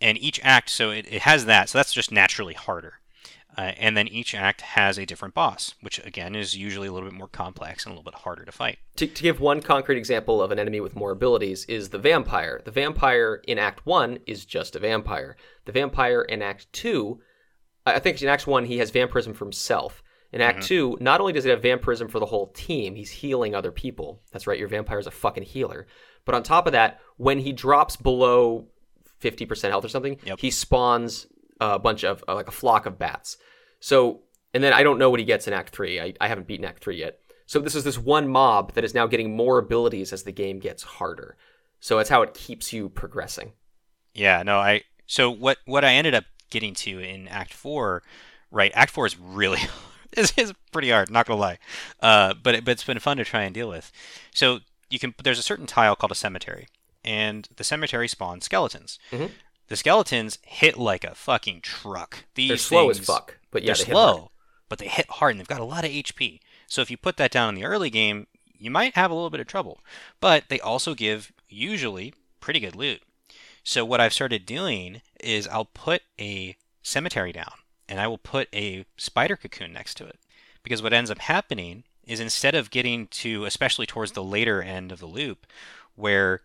[0.00, 3.00] and each act, so it, it has that, so that's just naturally harder.
[3.56, 7.08] Uh, and then each act has a different boss, which again is usually a little
[7.08, 8.78] bit more complex and a little bit harder to fight.
[8.96, 12.60] To, to give one concrete example of an enemy with more abilities is the vampire.
[12.64, 15.36] The vampire in Act One is just a vampire.
[15.64, 17.20] The vampire in Act Two,
[17.84, 20.04] I I think in Act One he has vampirism for himself.
[20.30, 23.54] In Act Two, not only does he have vampirism for the whole team, he's healing
[23.54, 24.20] other people.
[24.30, 25.86] That's right, your vampire is a fucking healer.
[26.28, 28.66] But on top of that, when he drops below
[29.22, 30.40] 50% health or something, Yep.
[30.40, 31.26] he spawns
[31.58, 33.38] a bunch of, uh, like a flock of bats.
[33.80, 34.20] So,
[34.52, 35.98] and then I don't know what he gets in Act 3.
[36.02, 37.18] I, I haven't beaten Act 3 yet.
[37.46, 40.58] So this is this one mob that is now getting more abilities as the game
[40.58, 41.38] gets harder.
[41.80, 43.52] So that's how it keeps you progressing.
[44.12, 48.02] Yeah, no, I so what what I ended up getting to in Act Four,
[48.50, 48.70] right?
[48.74, 49.60] Act Four is really
[50.12, 51.58] is is pretty hard, not gonna lie,
[52.00, 53.90] uh, but it, but it's been fun to try and deal with.
[54.34, 54.58] So
[54.90, 56.68] you can there's a certain tile called a cemetery,
[57.04, 58.98] and the cemetery spawns skeletons.
[59.10, 59.30] Mhm.
[59.68, 62.24] The skeletons hit like a fucking truck.
[62.34, 64.28] These They're slow as fuck, but yeah, they're they hit slow, hard.
[64.68, 66.40] but they hit hard and they've got a lot of HP.
[66.66, 68.26] So if you put that down in the early game,
[68.58, 69.80] you might have a little bit of trouble.
[70.20, 73.02] But they also give usually pretty good loot.
[73.62, 77.52] So what I've started doing is I'll put a cemetery down
[77.88, 80.18] and I will put a spider cocoon next to it.
[80.62, 84.90] Because what ends up happening is instead of getting to especially towards the later end
[84.90, 85.46] of the loop
[85.94, 86.40] where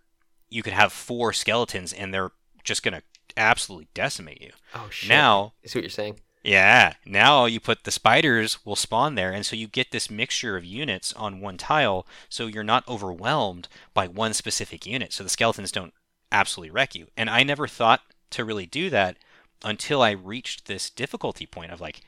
[0.50, 2.32] you could have four skeletons and they're
[2.64, 3.02] just going to
[3.36, 4.52] absolutely decimate you.
[4.76, 5.10] Oh shit!
[5.10, 6.20] Now is what you're saying?
[6.44, 10.58] yeah, now you put the spiders will spawn there, and so you get this mixture
[10.58, 15.30] of units on one tile, so you're not overwhelmed by one specific unit, so the
[15.30, 15.94] skeletons don't
[16.32, 17.08] absolutely wreck you.
[17.16, 19.18] And I never thought to really do that
[19.64, 22.02] until I reached this difficulty point of like,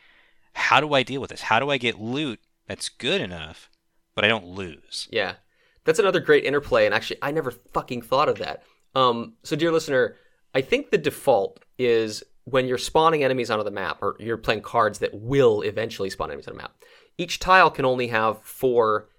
[0.53, 1.41] how do I deal with this?
[1.41, 3.69] How do I get loot that's good enough,
[4.15, 5.07] but I don't lose?
[5.11, 5.35] Yeah,
[5.83, 8.63] that's another great interplay, and actually, I never fucking thought of that.
[8.95, 10.17] Um, so, dear listener,
[10.53, 14.61] I think the default is when you're spawning enemies onto the map, or you're playing
[14.61, 16.75] cards that will eventually spawn enemies on a map.
[17.17, 19.09] Each tile can only have four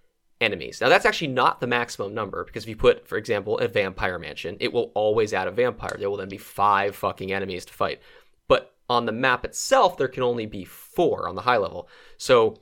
[0.40, 0.80] enemies.
[0.80, 4.18] Now, that's actually not the maximum number because if you put, for example, a vampire
[4.18, 5.96] mansion, it will always add a vampire.
[5.98, 8.00] There will then be five fucking enemies to fight.
[8.48, 11.88] But on the map itself, there can only be four on the high level.
[12.18, 12.58] So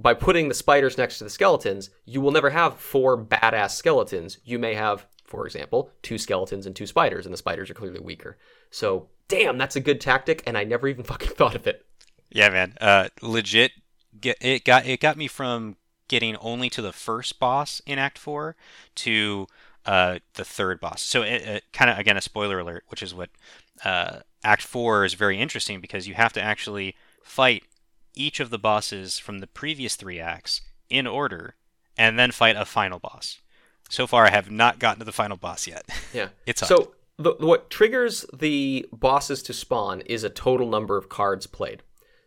[0.00, 4.38] by putting the spiders next to the skeletons, you will never have four badass skeletons.
[4.44, 8.00] You may have, for example, two skeletons and two spiders, and the spiders are clearly
[8.00, 8.38] weaker.
[8.70, 11.84] So, damn, that's a good tactic, and I never even fucking thought of it.
[12.30, 12.74] Yeah, man.
[12.80, 13.72] Uh, legit,
[14.18, 15.76] get, it got it got me from
[16.08, 18.56] getting only to the first boss in Act Four
[18.96, 19.46] to
[19.84, 21.02] uh, the third boss.
[21.02, 23.30] So it, it kind of again a spoiler alert, which is what
[23.84, 27.64] uh, Act Four is very interesting because you have to actually fight
[28.14, 31.54] each of the bosses from the previous three acts in order,
[31.96, 33.40] and then fight a final boss.
[33.88, 35.84] So far, I have not gotten to the final boss yet.
[36.12, 36.28] Yeah.
[36.46, 36.68] It's hard.
[36.68, 41.82] so the, what triggers the bosses to spawn is a total number of cards played.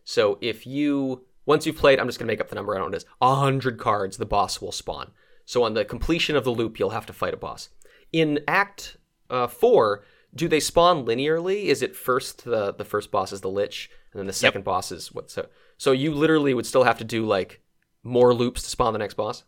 [0.05, 2.73] So if you once you've played, I'm just gonna make up the number.
[2.73, 3.09] I don't know what it is.
[3.21, 5.11] A hundred cards, the boss will spawn.
[5.45, 7.69] So on the completion of the loop, you'll have to fight a boss.
[8.13, 8.97] In Act
[9.29, 11.65] uh, Four, do they spawn linearly?
[11.65, 14.91] Is it first the the first boss is the Lich, and then the second boss
[14.91, 15.29] is what?
[15.29, 15.47] So
[15.84, 17.59] so you literally would still have to do like
[18.03, 19.43] more loops to spawn the next boss.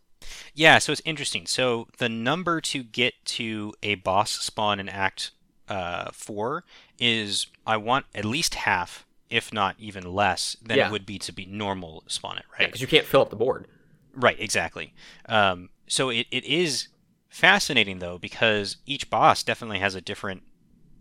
[0.54, 1.46] Yeah, so it's interesting.
[1.46, 5.30] So the number to get to a boss spawn in Act
[5.66, 6.64] uh, Four
[6.98, 10.88] is I want at least half if not even less than Yeah.
[10.88, 12.66] it would be to be normal spawn it, right?
[12.66, 13.66] because you can't fill up the board.
[14.14, 14.92] Right, exactly.
[15.28, 16.88] Um, so it, it is
[17.30, 20.42] fascinating though because each boss definitely has a different,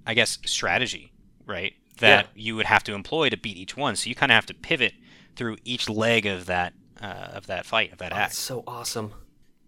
[0.07, 1.11] I guess, strategy,
[1.45, 1.73] right?
[1.99, 3.95] That you would have to employ to beat each one.
[3.97, 4.93] So you kind of have to pivot
[5.35, 8.29] through each leg of that uh, of that fight of that That's act.
[8.31, 9.13] That's so awesome.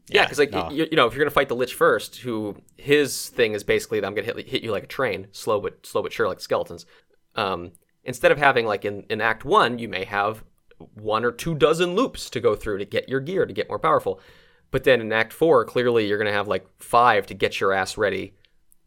[0.10, 0.70] Yeah, Yeah, because like no.
[0.70, 3.98] you, you know, if you're gonna fight the Lich first, who his thing is basically
[4.04, 6.86] I'm gonna hit, hit you like a train, slow but slow but sure, like skeletons.
[7.36, 10.44] Um, instead of having like in, in Act One, you may have
[10.94, 13.80] one or two dozen loops to go through to get your gear to get more
[13.80, 14.22] powerful.
[14.72, 17.98] But then in Act Four, clearly you're gonna have like five to get your ass
[17.98, 18.34] ready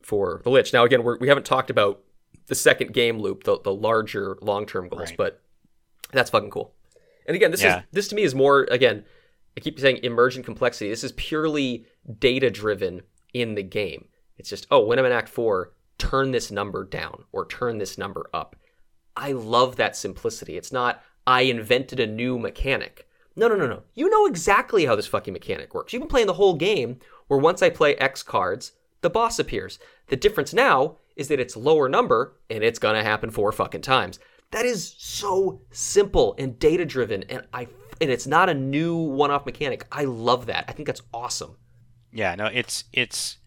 [0.02, 0.72] for the Lich.
[0.72, 2.00] Now again, we're, we haven't talked about
[2.46, 5.16] the second game loop, the the larger long term goals, Right.
[5.18, 5.42] but
[6.12, 6.74] that's fucking cool.
[7.26, 7.78] And again, this Yeah.
[7.80, 9.04] is this to me is more again.
[9.56, 10.90] I keep saying emergent complexity.
[10.90, 11.86] This is purely
[12.18, 13.02] data driven
[13.34, 14.08] in the game.
[14.38, 17.98] It's just oh, when I'm in Act Four, turn this number down or turn this
[17.98, 18.56] number up.
[19.16, 20.56] I love that simplicity.
[20.56, 23.06] It's not I invented a new mechanic.
[23.36, 23.82] No, no, no, no.
[23.94, 25.92] You know exactly how this fucking mechanic works.
[25.92, 26.98] You've been playing the whole game
[27.28, 29.78] where once I play X cards, the boss appears.
[30.08, 34.18] The difference now is that it's lower number and it's gonna happen four fucking times.
[34.52, 37.68] That is so simple and data driven, and I
[38.00, 39.86] and it's not a new one-off mechanic.
[39.92, 40.64] I love that.
[40.68, 41.56] I think that's awesome.
[42.12, 43.38] Yeah, no, it's it's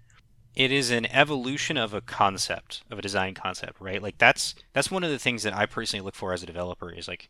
[0.55, 4.01] it is an evolution of a concept, of a design concept, right?
[4.01, 6.91] Like that's that's one of the things that I personally look for as a developer
[6.91, 7.29] is like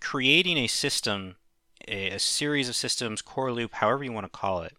[0.00, 1.36] creating a system,
[1.88, 4.74] a, a series of systems, core loop, however you want to call it,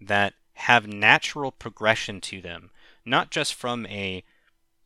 [0.00, 2.70] that have natural progression to them,
[3.04, 4.22] not just from a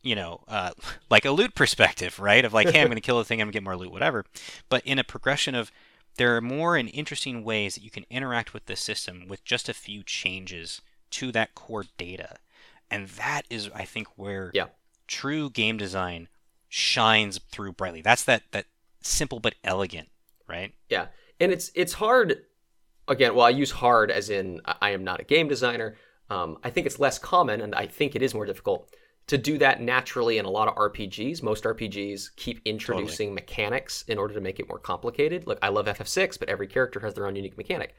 [0.05, 0.71] you know, uh,
[1.09, 2.45] like a loot perspective, right?
[2.45, 3.91] Of like, hey, I'm going to kill the thing, I'm going to get more loot,
[3.91, 4.23] whatever.
[4.69, 5.71] But in a progression of
[6.17, 9.67] there are more and interesting ways that you can interact with the system with just
[9.67, 12.37] a few changes to that core data.
[12.89, 14.67] And that is, I think, where Yeah.
[15.07, 16.29] true game design
[16.69, 18.01] shines through brightly.
[18.01, 18.65] That's that, that
[19.01, 20.09] simple but elegant,
[20.47, 20.73] right?
[20.89, 21.07] Yeah,
[21.39, 22.43] and it's it's hard.
[23.07, 25.95] Again, well, I use hard as in I- I am not a game designer.
[26.29, 28.89] Um, I think it's less common, and I think it is more difficult
[29.27, 31.41] to do that naturally in a lot of RPGs.
[31.41, 35.47] Most RPGs keep introducing mechanics in order to make it more complicated.
[35.47, 37.95] Look, I love FF6, but every character has their own unique mechanic.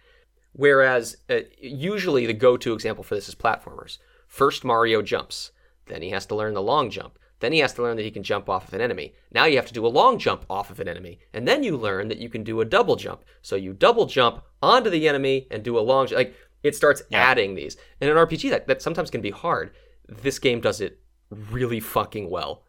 [0.52, 3.98] Whereas uh, usually the go-to example for this is platformers.
[4.26, 5.50] First Mario jumps,
[5.86, 7.18] then he has to learn the long jump.
[7.40, 9.14] Then he has to learn that he can jump off of an enemy.
[9.30, 11.76] Now you have to do a long jump off of an enemy, and then you
[11.76, 13.24] learn that you can do a double jump.
[13.42, 16.18] So you double jump onto the enemy and do a long jump.
[16.18, 17.76] Like it starts adding these.
[18.00, 19.72] And In an RPG, that that sometimes can be hard.
[20.08, 20.98] This game does it
[21.30, 22.62] really fucking well.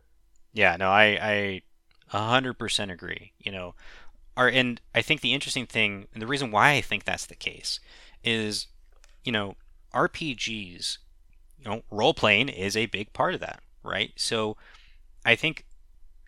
[0.54, 1.62] Yeah, no, I I
[2.14, 3.34] a hundred percent agree.
[3.40, 3.76] You know,
[4.36, 7.36] are and I think the interesting thing and the reason why I think that's the
[7.36, 7.80] case
[8.24, 8.68] is,
[9.24, 9.56] you know,
[9.94, 10.98] RPGs,
[11.60, 14.12] you know, role playing is a big part of that, right?
[14.16, 14.58] So
[15.26, 15.66] I think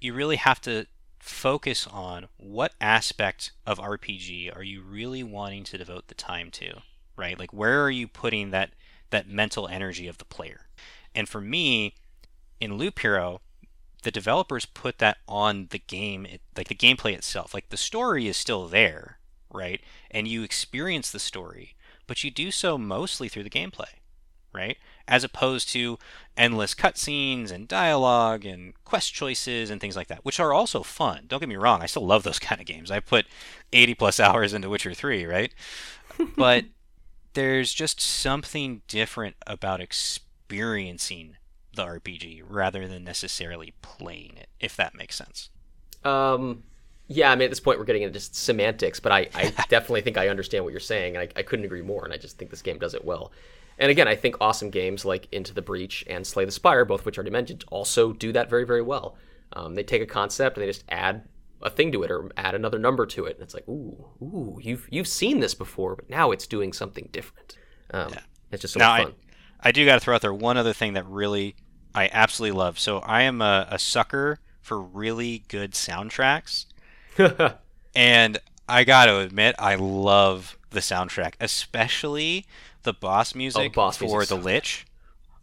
[0.02, 0.86] you really have to
[1.20, 6.82] focus on what aspect of RPG are you really wanting to devote the time to,
[7.16, 7.38] right?
[7.38, 8.72] Like where are you putting that
[9.12, 10.68] that mental energy of the player?
[11.14, 11.96] And for me,
[12.60, 13.42] in Loop Hero,
[14.04, 17.54] the developers put that on the game, it, like the gameplay itself.
[17.54, 19.20] Like the story is still there,
[19.52, 19.82] right?
[20.10, 21.76] And you experience the story,
[22.08, 24.00] but you do so mostly through the gameplay,
[24.54, 24.78] right?
[25.08, 25.98] As opposed to
[26.38, 31.26] endless cutscenes and dialogue and quest choices and things like that, which are also fun.
[31.28, 32.92] Don't get me wrong, I still love those kind of games.
[32.92, 33.26] I put
[33.74, 35.54] 80 plus hours into Witcher 3, right?
[36.38, 36.66] but
[37.34, 41.36] there's just something different about experiencing
[41.80, 45.50] the RPG rather than necessarily playing it, if that makes sense.
[46.04, 46.64] Um,
[47.08, 50.02] yeah, I mean, at this point, we're getting into just semantics, but I, I definitely
[50.02, 52.38] think I understand what you're saying, and I, I couldn't agree more, and I just
[52.38, 53.32] think this game does it well.
[53.80, 57.06] And again, I think awesome games like Into the Breach and Slay the Spire, both
[57.06, 59.16] which already mentioned, also do that very, very well.
[59.54, 61.24] Um, they take a concept and they just add
[61.62, 64.60] a thing to it or add another number to it, and it's like, ooh, ooh,
[64.62, 67.58] you've you've seen this before, but now it's doing something different.
[67.92, 68.14] Um,
[68.52, 69.14] It's just so now, much I, fun.
[69.62, 71.56] I do got to throw out there one other thing that really
[71.94, 72.80] I absolutely love.
[72.80, 76.66] So I am a, a sucker for really good soundtracks.
[77.96, 78.38] And
[78.68, 82.46] I got to admit, I love the soundtrack, especially
[82.84, 84.86] the boss music boss for the Lich.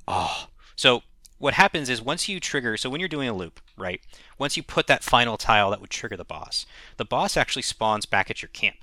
[0.06, 1.02] Oh, so
[1.38, 4.00] what happens is once you trigger, so when you're doing a loop, right?
[4.38, 6.66] Once you put that final tile that would trigger the boss,
[6.96, 8.76] the boss actually spawns back at your camp.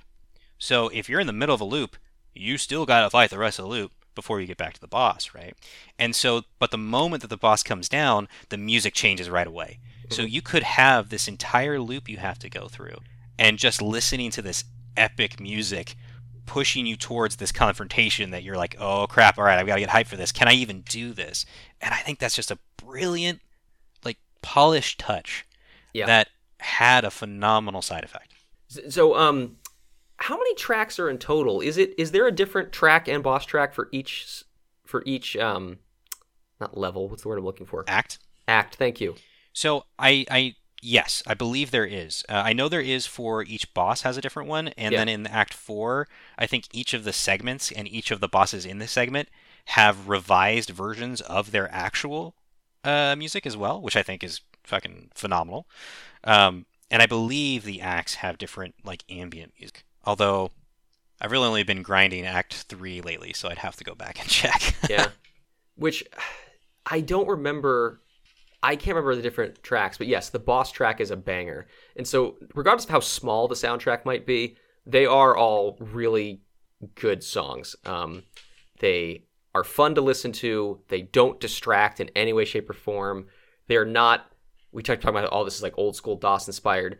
[0.58, 1.96] So if you're in the middle of a loop,
[2.34, 4.80] you still got to fight the rest of the loop before you get back to
[4.80, 5.54] the boss, right?
[5.98, 9.78] And so, but the moment that the boss comes down, the music changes right away.
[10.10, 12.98] So you could have this entire loop you have to go through,
[13.38, 14.64] and just listening to this
[14.96, 15.96] epic music
[16.46, 19.80] pushing you towards this confrontation that you're like, oh crap, all right, I've got to
[19.80, 20.30] get hyped for this.
[20.30, 21.46] Can I even do this?
[21.80, 23.40] And I think that's just a brilliant,
[24.04, 25.46] like, polished touch
[25.94, 26.04] Yeah.
[26.04, 26.28] that
[26.60, 28.32] had a phenomenal side effect.
[28.90, 29.56] So, um,
[30.24, 31.60] how many tracks are in total?
[31.60, 34.42] Is it is there a different track and boss track for each
[34.86, 35.80] for each um,
[36.58, 37.10] not level?
[37.10, 37.84] What's the word I'm looking for?
[37.86, 38.18] Act.
[38.48, 38.76] Act.
[38.76, 39.16] Thank you.
[39.52, 42.24] So I I yes, I believe there is.
[42.26, 45.00] Uh, I know there is for each boss has a different one, and Yeah.
[45.00, 46.08] then in Act Four,
[46.38, 49.28] I think each of the segments and each of the bosses in the segment
[49.66, 52.34] have revised versions of their actual
[52.82, 55.66] uh, music as well, which I think is fucking phenomenal.
[56.24, 59.84] Um, and I believe the acts have different like ambient music.
[60.06, 60.50] Although
[61.20, 64.28] I've really only been grinding Act Three lately, so I'd have to go back and
[64.28, 64.74] check.
[64.88, 65.08] Yeah.
[65.76, 66.04] Which
[66.86, 68.00] I don't remember.
[68.62, 71.66] I can't remember the different tracks, but yes, the boss track is a banger.
[71.96, 76.40] And so, regardless of how small the soundtrack might be, they are all really
[76.94, 77.76] good songs.
[77.84, 78.22] Um,
[78.80, 79.24] they
[79.54, 80.80] are fun to listen to.
[80.88, 83.26] They don't distract in any way, shape, or form.
[83.68, 84.30] They're not.
[84.72, 86.98] We talked about all this is like old school DOS inspired.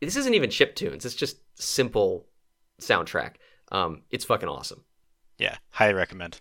[0.00, 1.04] This isn't even chip tunes.
[1.04, 2.26] It's just simple
[2.80, 3.34] soundtrack.
[3.72, 4.84] Um, it's fucking awesome.
[5.38, 6.40] yeah, highly recommend.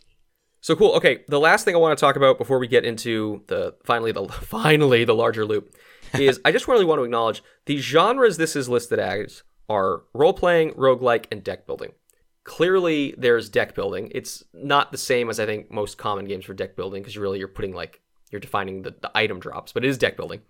[0.61, 0.93] So cool.
[0.93, 4.11] Okay, the last thing I want to talk about before we get into the finally
[4.11, 5.75] the finally the larger loop
[6.19, 10.33] is I just really want to acknowledge the genres this is listed as are role
[10.33, 11.91] playing, roguelike, and deck building.
[12.43, 14.11] Clearly, there's deck building.
[14.13, 17.21] It's not the same as I think most common games for deck building because you
[17.21, 20.41] really you're putting like you're defining the, the item drops, but it is deck building.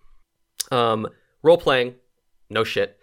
[0.72, 1.08] Um,
[1.44, 1.96] role playing,
[2.50, 2.98] no shit.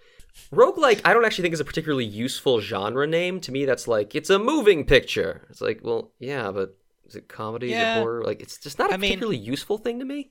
[0.53, 3.41] Roguelike, I don't actually think is a particularly useful genre name.
[3.41, 5.47] To me, that's like it's a moving picture.
[5.51, 6.76] It's like, well, yeah, but
[7.07, 7.66] is it comedy?
[7.68, 7.97] Is Yeah.
[7.97, 8.22] it horror?
[8.24, 10.30] Like, it's just not a I mean- particularly useful thing to me.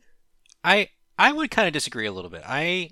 [0.63, 2.43] I I would kind of disagree a little bit.
[2.45, 2.91] I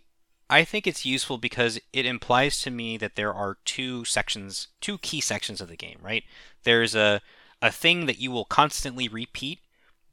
[0.51, 4.97] I think it's useful because it implies to me that there are two sections, two
[4.97, 6.23] key sections of the game, right?
[6.63, 7.21] There's a
[7.61, 9.59] a thing that you will constantly repeat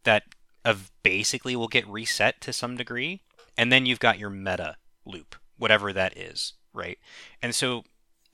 [0.05, 0.25] that
[0.65, 3.23] of basically will get reset to some degree,
[3.57, 6.99] and then you've got your meta loop, whatever that is, right?
[7.43, 7.85] And so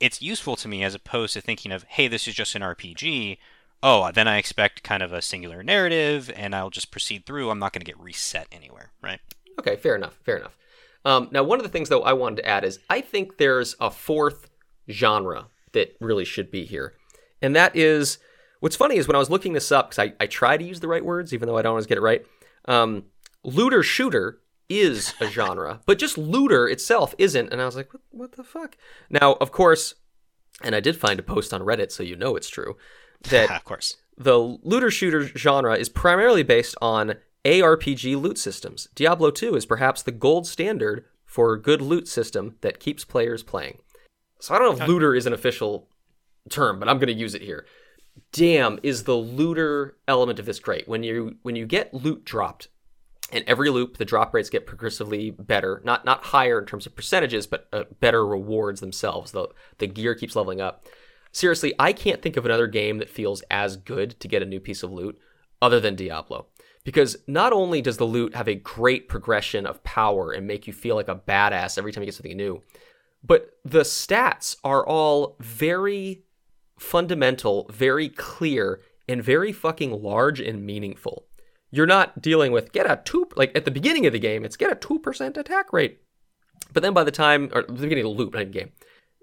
[0.01, 3.39] it's useful to me as opposed to thinking of, hey, this is just an RPG.
[3.83, 7.51] Oh, then I expect kind of a singular narrative, and I'll just proceed through.
[7.51, 9.21] I'm not going to get reset anywhere, right?
[9.59, 10.19] Okay, fair enough.
[10.25, 10.57] Fair enough.
[11.05, 13.75] Um, now, one of the things though I wanted to add is I think there's
[13.81, 14.51] a fourth
[14.91, 16.95] genre that really should be here,
[17.41, 18.19] and that is
[18.61, 20.81] what's funny is when I was looking this up because I, I try to use
[20.81, 22.25] the right words even though I don't always get it right.
[22.67, 23.05] Um,
[23.43, 24.39] looter shooter
[24.81, 28.45] is a genre, but just looter itself isn't, and I was like, what, what the
[28.45, 28.77] fuck?
[29.11, 29.95] Now, of course,
[30.63, 32.77] and I did find a post on Reddit, so you know it's true
[33.31, 33.97] that of course.
[34.17, 37.15] the looter shooter genre is primarily based on
[37.45, 38.89] ARPG loot systems.
[38.95, 43.43] Diablo 2 is perhaps the gold standard for a good loot system that keeps players
[43.43, 43.79] playing.
[44.39, 45.89] So I don't know if uh, looter is an official
[46.51, 47.67] term, but I'm going to use it here.
[48.33, 50.87] Damn, is the looter element of this great.
[50.87, 52.69] When you when you get loot dropped,
[53.31, 55.81] in every loop the drop rates get progressively better.
[55.85, 59.33] Not not higher in terms of percentages but uh, better rewards themselves.
[59.33, 59.49] The
[59.79, 60.87] the gear keeps leveling up.
[61.33, 64.61] Seriously i can't think of another game that feels as good to get a new
[64.61, 65.19] piece of loot
[65.61, 66.47] other than diablo.
[66.85, 70.73] Because not only does the loot have a great progression of power and make you
[70.73, 72.63] feel like a badass every time you get something new
[73.25, 76.25] but the stats are all very
[76.79, 81.27] fundamental very clear and very fucking large and meaningful
[81.73, 84.57] you're not dealing with get a two like at the beginning of the game it's
[84.57, 86.01] get a 2% attack rate.
[86.73, 88.73] But then by the time or the beginning of the loop not even game.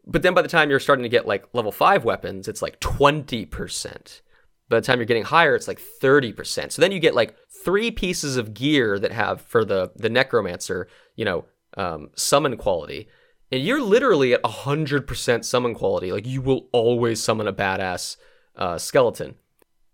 [0.06, 2.80] But then by the time you're starting to get like level 5 weapons it's like
[2.82, 4.22] 20%
[4.68, 7.92] by the time you're getting higher it's like 30% so then you get like three
[7.92, 11.46] pieces of gear that have for the the necromancer you know
[11.78, 13.08] um, summon quality.
[13.52, 16.12] And you're literally at 100% summon quality.
[16.12, 18.18] Like you will always summon a badass
[18.56, 19.36] uh, skeleton.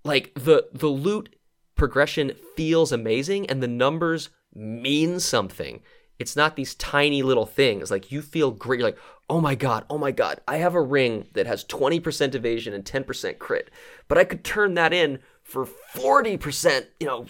[0.03, 1.36] Like the the loot
[1.76, 5.82] progression feels amazing and the numbers mean something.
[6.17, 7.91] It's not these tiny little things.
[7.91, 8.80] Like you feel great.
[8.80, 8.97] You're like,
[9.30, 12.86] oh my god, oh my god, I have a ring that has 20% evasion and
[12.86, 13.69] 10% crit,
[14.07, 17.26] but I could turn that in for 40%, you know,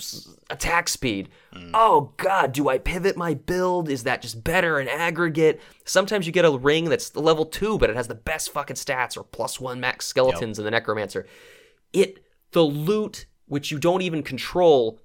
[0.49, 1.29] attack speed.
[1.53, 1.71] Mm.
[1.73, 3.89] Oh god, do I pivot my build?
[3.89, 5.61] Is that just better in aggregate?
[5.83, 9.17] Sometimes you get a ring that's level 2 but it has the best fucking stats
[9.17, 11.25] or plus 1 max skeletons in the necromancer.
[11.91, 14.99] It the loot which you don't even control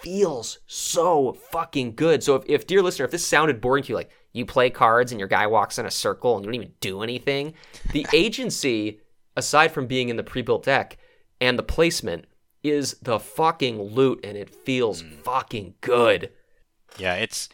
[0.00, 2.22] feels so fucking good.
[2.22, 5.12] So if, if dear listener, if this sounded boring to you, like you play cards
[5.12, 7.54] and your guy walks in a circle and you don't even do anything,
[7.92, 9.00] the agency,
[9.36, 10.98] aside from being in the pre-built deck
[11.40, 12.26] and the placement,
[12.62, 15.12] is the fucking loot and it feels hmm.
[15.22, 16.30] fucking good.
[16.98, 17.48] Yeah, it's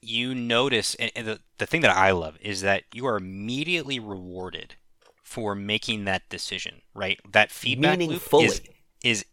[0.00, 4.00] you notice, and, and the the thing that I love is that you are immediately
[4.00, 4.74] rewarded
[5.22, 6.82] for making that decision.
[6.94, 8.62] Right, that feedback loop is
[9.04, 9.24] is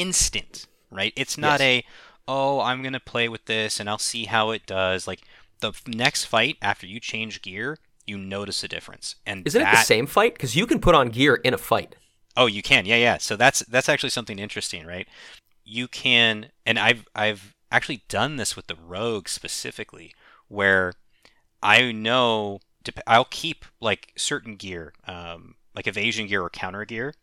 [0.00, 0.66] instant.
[0.90, 1.84] Right, it's not a
[2.28, 5.06] oh I'm gonna play with this and I'll see how it does.
[5.06, 5.22] Like
[5.60, 9.16] the f- next fight after you change gear, you notice a difference.
[9.26, 10.34] And Isn't it the same fight?
[10.34, 11.96] Because you can put on gear in a fight.
[12.36, 12.84] Oh, you can.
[12.84, 13.18] Yeah, yeah.
[13.18, 15.08] So that's that's actually something interesting, right?
[15.64, 20.12] You can and I've I've actually done this with the rogue specifically
[20.48, 20.92] where
[21.62, 27.14] I know dep- I'll keep like certain gear, um, like evasion gear or counter gear,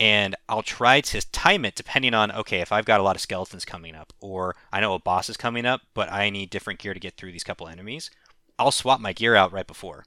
[0.00, 3.22] and I'll try to time it depending on okay, if I've got a lot of
[3.22, 6.80] skeletons coming up or I know a boss is coming up, but I need different
[6.80, 8.10] gear to get through these couple enemies,
[8.58, 10.06] I'll swap my gear out right before.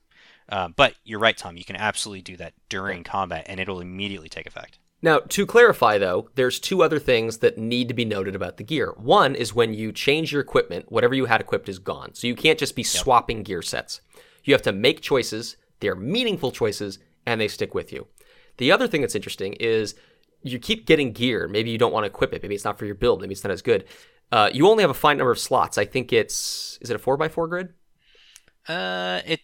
[0.49, 1.55] Uh, but you're right, Tom.
[1.55, 4.77] You can absolutely do that during combat, and it'll immediately take effect.
[5.01, 8.63] Now, to clarify though, there's two other things that need to be noted about the
[8.63, 8.93] gear.
[8.97, 12.15] One is when you change your equipment, whatever you had equipped is gone.
[12.15, 14.01] So you can't just be swapping gear sets.
[14.43, 18.07] You have to make choices, they're meaningful choices, and they stick with you.
[18.57, 19.95] The other thing that's interesting is
[20.43, 21.47] you keep getting gear.
[21.47, 22.41] Maybe you don't want to equip it.
[22.41, 23.21] Maybe it's not for your build.
[23.21, 23.85] Maybe it's not as good.
[24.31, 25.77] Uh, you only have a finite number of slots.
[25.77, 27.73] I think it's is it a four by four grid?
[28.67, 29.41] Uh, it.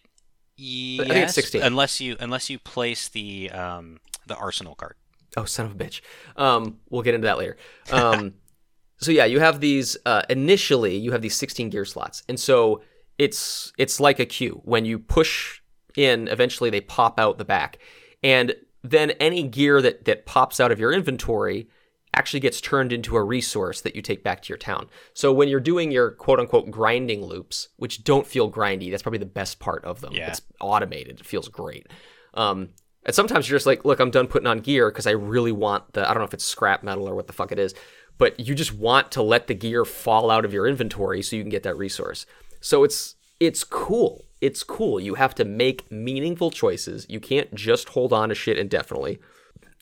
[0.56, 1.62] Yes, think it's 16.
[1.62, 4.94] Unless you unless you place the um the arsenal card.
[5.36, 6.00] Oh, son of a bitch.
[6.36, 7.56] Um, we'll get into that later.
[7.92, 8.34] Um,
[8.98, 9.96] so yeah, you have these.
[10.04, 12.82] Uh, initially, you have these 16 gear slots, and so
[13.16, 14.60] it's it's like a queue.
[14.64, 15.60] When you push
[15.96, 17.78] in, eventually they pop out the back,
[18.22, 21.68] and then any gear that that pops out of your inventory
[22.14, 24.88] actually gets turned into a resource that you take back to your town.
[25.14, 29.18] So when you're doing your quote unquote grinding loops, which don't feel grindy, that's probably
[29.18, 30.12] the best part of them.
[30.12, 30.30] Yeah.
[30.30, 31.20] It's automated.
[31.20, 31.86] It feels great.
[32.34, 32.70] Um,
[33.06, 35.92] and sometimes you're just like, look, I'm done putting on gear because I really want
[35.92, 37.74] the, I don't know if it's scrap metal or what the fuck it is,
[38.18, 41.42] but you just want to let the gear fall out of your inventory so you
[41.42, 42.26] can get that resource.
[42.60, 44.26] So it's, it's cool.
[44.40, 44.98] It's cool.
[44.98, 47.06] You have to make meaningful choices.
[47.08, 49.18] You can't just hold on to shit indefinitely.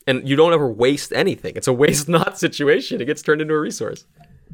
[0.05, 1.53] And you don't ever waste anything.
[1.55, 3.01] It's a waste not situation.
[3.01, 4.05] It gets turned into a resource.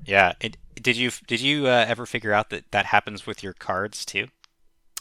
[0.05, 0.33] Yeah.
[0.41, 4.05] It, did you did you uh, ever figure out that that happens with your cards
[4.05, 4.27] too?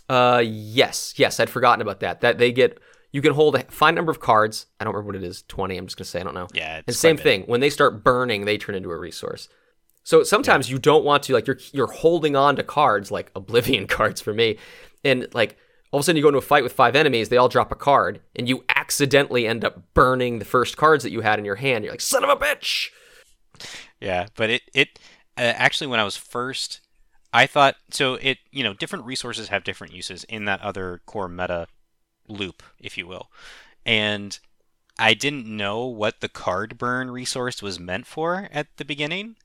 [0.09, 2.21] Uh, yes, yes, I'd forgotten about that.
[2.21, 2.79] That they get,
[3.11, 4.67] you can hold a fine number of cards.
[4.79, 5.43] I don't remember what it is.
[5.43, 5.77] Twenty.
[5.77, 6.49] I'm just gonna say I don't know.
[6.53, 7.43] Yeah, it's And same thing.
[7.43, 9.49] When they start burning, they turn into a resource.
[10.03, 13.87] So sometimes you don't want to like you're you're holding on to cards like Oblivion
[13.89, 14.59] cards for me,
[15.05, 15.57] and like
[15.91, 17.71] all of a sudden you go into a fight with five enemies, they all drop
[17.71, 21.45] a card, and you accidentally end up burning the first cards that you had in
[21.45, 21.85] your hand.
[21.85, 22.89] You're like son of a bitch.
[24.01, 24.99] Yeah, but it it
[25.37, 26.81] uh, actually when I was first,
[27.33, 28.15] I thought so.
[28.15, 31.69] It you know different resources have different uses in that other core meta
[32.29, 33.31] loop, if you will,
[33.87, 34.39] and
[34.99, 39.37] I didn't know what the card burn resource was meant for at the beginning.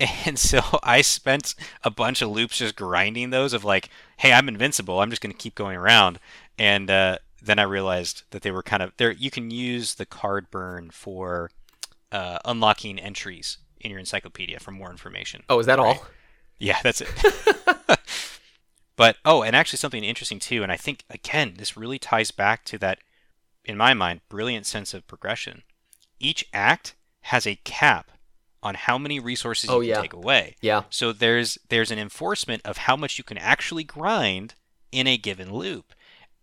[0.00, 3.88] And so I spent a bunch of loops just grinding those of like,
[4.18, 5.00] hey, I'm invincible.
[5.00, 6.18] I'm just going to keep going around.
[6.58, 9.12] And uh, then I realized that they were kind of there.
[9.12, 11.50] You can use the card burn for
[12.12, 15.42] uh, unlocking entries in your encyclopedia for more information.
[15.48, 16.06] Oh, is that all?
[16.58, 17.08] Yeah, that's it.
[18.96, 22.64] but oh, and actually something interesting too, and I think again this really ties back
[22.64, 22.98] to that,
[23.64, 25.62] in my mind, brilliant sense of progression.
[26.18, 28.10] Each act has a cap
[28.62, 30.00] on how many resources you Oh, can yeah.
[30.00, 30.56] take away.
[30.60, 30.82] Yeah.
[30.90, 34.54] So there's there's an enforcement of how much you can actually grind
[34.90, 35.92] in a given loop,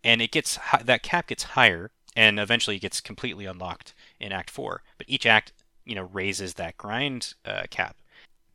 [0.03, 4.49] and it gets that cap gets higher, and eventually it gets completely unlocked in Act
[4.49, 4.83] Four.
[4.97, 5.51] But each act,
[5.83, 7.97] you know, raises that grind uh, cap,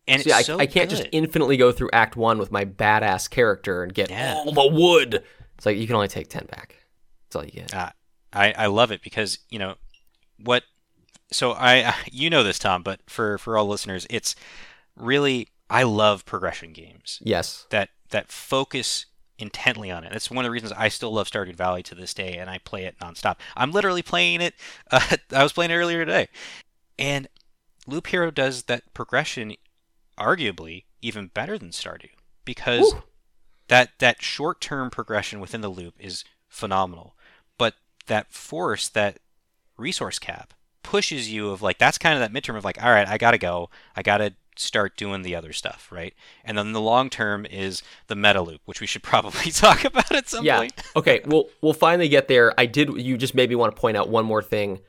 [0.09, 2.65] and See, it's I, so I can't just infinitely go through Act One with my
[2.65, 4.35] badass character and get Yeah.
[4.37, 5.23] all the wood.
[5.57, 6.77] It's like you can only take ten back.
[7.29, 7.75] That's all you get.
[7.75, 7.91] Uh,
[8.33, 9.75] I I love it because you know
[10.43, 10.63] what.
[11.33, 14.35] So I you know this Tom, but for for all listeners, it's
[14.97, 17.67] really I love progression games Yes.
[17.71, 19.07] that that focus
[19.39, 20.13] intently on it.
[20.13, 22.59] That's one of the reasons I still love Stardew Valley to this day, and I
[22.59, 23.37] play it nonstop.
[23.57, 24.55] I'm literally playing it.
[24.91, 26.29] Uh, I was playing it earlier today,
[26.99, 27.29] and
[27.87, 29.55] Loop Hero does that progression,
[30.19, 32.11] arguably even better than Stardew,
[32.45, 33.03] because Woo.
[33.69, 37.15] that that short term progression within the loop is phenomenal.
[37.57, 37.75] But
[38.07, 39.21] that force, that
[39.79, 40.53] resource cap,
[40.91, 43.39] pushes you of like that's kind of that midterm of like, all right, I gotta
[43.39, 46.13] go, I gotta start doing the other stuff, right?
[46.45, 50.11] And then the long term is the meta loop, which we should probably talk about
[50.13, 50.59] at some Yeah.
[50.59, 50.73] point.
[50.97, 51.21] okay.
[51.27, 52.53] We'll we'll finally get there.
[52.59, 52.89] I did.
[53.01, 54.81] You just maybe want to point out one more thing,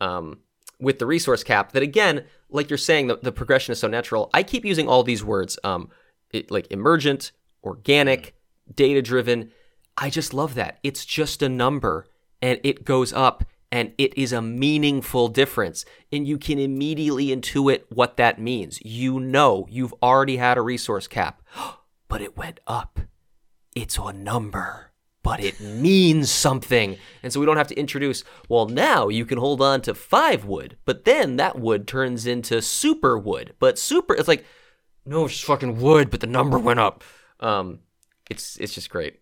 [0.00, 0.38] um,
[0.80, 1.72] with the resource cap.
[1.72, 4.30] That again, like you're saying, the, the progression is so natural.
[4.34, 5.90] I keep using all these words, um,
[6.32, 7.32] it, like emergent,
[7.62, 8.34] organic,
[8.74, 9.50] data driven.
[9.96, 10.78] I just love that.
[10.82, 12.06] It's just a number,
[12.40, 13.44] and it goes up.
[13.72, 15.84] And it is a meaningful difference.
[16.12, 18.78] And you can immediately intuit what that means.
[18.84, 21.42] You know, you've already had a resource cap,
[22.08, 23.00] but it went up
[23.74, 24.90] it's a number,
[25.22, 26.98] but it means something.
[27.22, 30.44] And so we don't have to introduce, well, now you can hold on to five
[30.44, 33.54] wood, but then that wood turns into super wood.
[33.58, 34.44] But super, it's like,
[35.06, 37.02] no, it's fucking wood, but the number went up.
[37.40, 37.80] Um,
[38.30, 39.20] It's it's just great.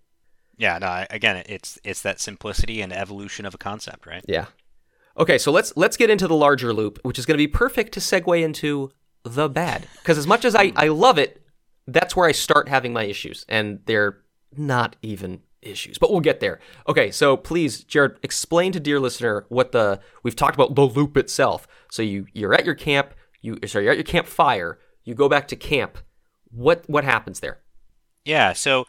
[0.60, 4.22] Yeah, no, again, it's it's that simplicity and evolution of a concept, right?
[4.28, 4.44] Yeah.
[5.18, 7.92] Okay, so let's let's get into the larger loop, which is going to be perfect
[7.92, 8.90] to segue into
[9.22, 9.88] the bad.
[10.00, 11.42] Because as much as I I love it,
[11.86, 14.18] that's where I start having my issues, and they're
[14.54, 16.60] not even issues, but we'll get there.
[16.86, 21.16] Okay, so please, Jared, explain to dear listener what the we've talked about the loop
[21.16, 21.66] itself.
[21.90, 25.48] So you you're at your camp, you sorry, you're at your campfire, you go back
[25.48, 25.96] to camp.
[26.50, 27.60] What what happens there?
[28.26, 28.84] Yeah, so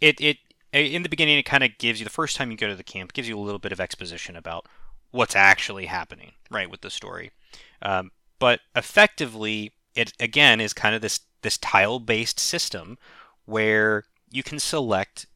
[0.00, 0.36] it it
[0.80, 2.82] in the beginning it kind of gives you the first time you go to the
[2.82, 4.66] camp gives you a little bit of exposition about
[5.10, 7.30] what's actually happening, right, with the story.
[7.82, 12.98] Um, but effectively, it again is kind of this this tile based system
[13.44, 15.26] where you can select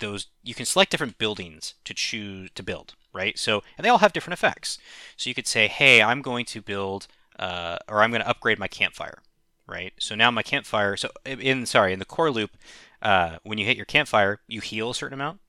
[0.00, 3.38] those you can select different buildings to choose to build right?
[3.38, 4.76] So and they all have different effects.
[5.16, 7.06] So you could say hey i'm going to build
[7.38, 9.22] uh, or i'm going to upgrade my campfire
[9.66, 9.94] right?
[9.98, 12.50] So now my campfire so in sorry in the core loop
[13.02, 15.40] uh, when you hit your campfire you heal a certain amount.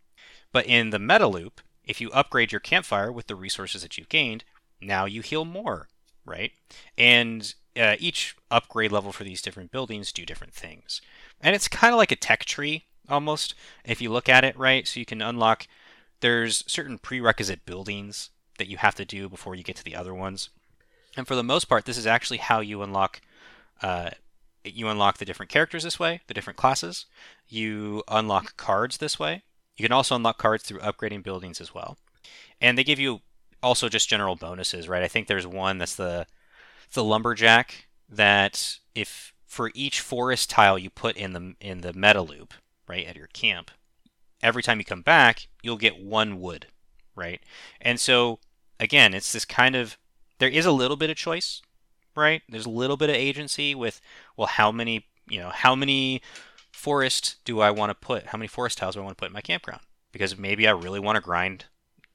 [0.52, 4.10] But in the meta loop if you upgrade your campfire with the resources that you've
[4.10, 4.44] gained
[4.82, 5.88] now you heal more
[6.26, 6.52] right?
[6.98, 11.02] And uh, each upgrade level for these different buildings do different things.
[11.42, 14.88] And it's kind of like a tech tree almost if you look at it right?
[14.88, 15.68] So you can unlock
[16.22, 20.14] there's certain prerequisite buildings that you have to do before you get to the other
[20.14, 20.50] ones.
[21.16, 23.22] And for the most part this is actually how you unlock
[23.82, 24.12] uh,
[24.74, 27.06] you unlock the different characters this way the different classes
[27.48, 29.44] you unlock cards this way
[29.78, 31.98] you can also unlock cards through upgrading buildings as well
[32.60, 33.22] and they give you
[33.62, 36.26] also just general bonuses right i think there's one that's the
[36.94, 42.22] the lumberjack that if for each forest tile you put in the in the meta
[42.22, 42.54] loop
[42.88, 43.72] right, at your camp,
[44.42, 46.68] every time you come back, you'll get one wood,
[47.16, 47.42] right?
[47.82, 48.40] And so,
[48.80, 49.98] again, it's this kind of,
[50.40, 51.62] there is a little bit of choice,
[52.16, 52.42] right?
[52.50, 54.02] There's a little bit of agency with,
[54.38, 56.22] well, how many, you know, how many
[56.72, 58.28] forest do I want to put?
[58.28, 59.82] How many forest tiles do I want to put in my campground?
[60.12, 61.66] Because maybe I really want to grind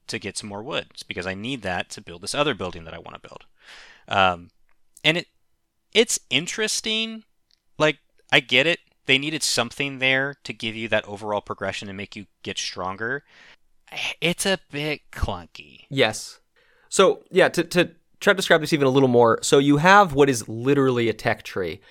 [0.07, 0.87] to get some more wood.
[0.91, 3.45] It's because I need that to build this other building that I want to build.
[4.07, 4.49] Um,
[5.03, 5.27] and it,
[5.93, 7.23] it's interesting.
[7.77, 7.99] Like,
[8.31, 12.15] I get it they needed something there to give you that overall progression and make
[12.15, 13.23] you get stronger.
[14.21, 15.85] It's a bit clunky.
[15.89, 16.39] Yes.
[16.87, 20.13] So, yeah, to, to try to describe this even a little more, so you have
[20.13, 21.81] what is literally a tech tree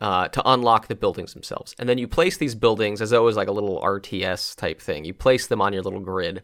[0.00, 1.74] uh, to unlock the buildings themselves.
[1.78, 4.80] And then you place these buildings as though it was like a little RTS type
[4.80, 5.04] thing.
[5.04, 6.42] You place them on your little grid.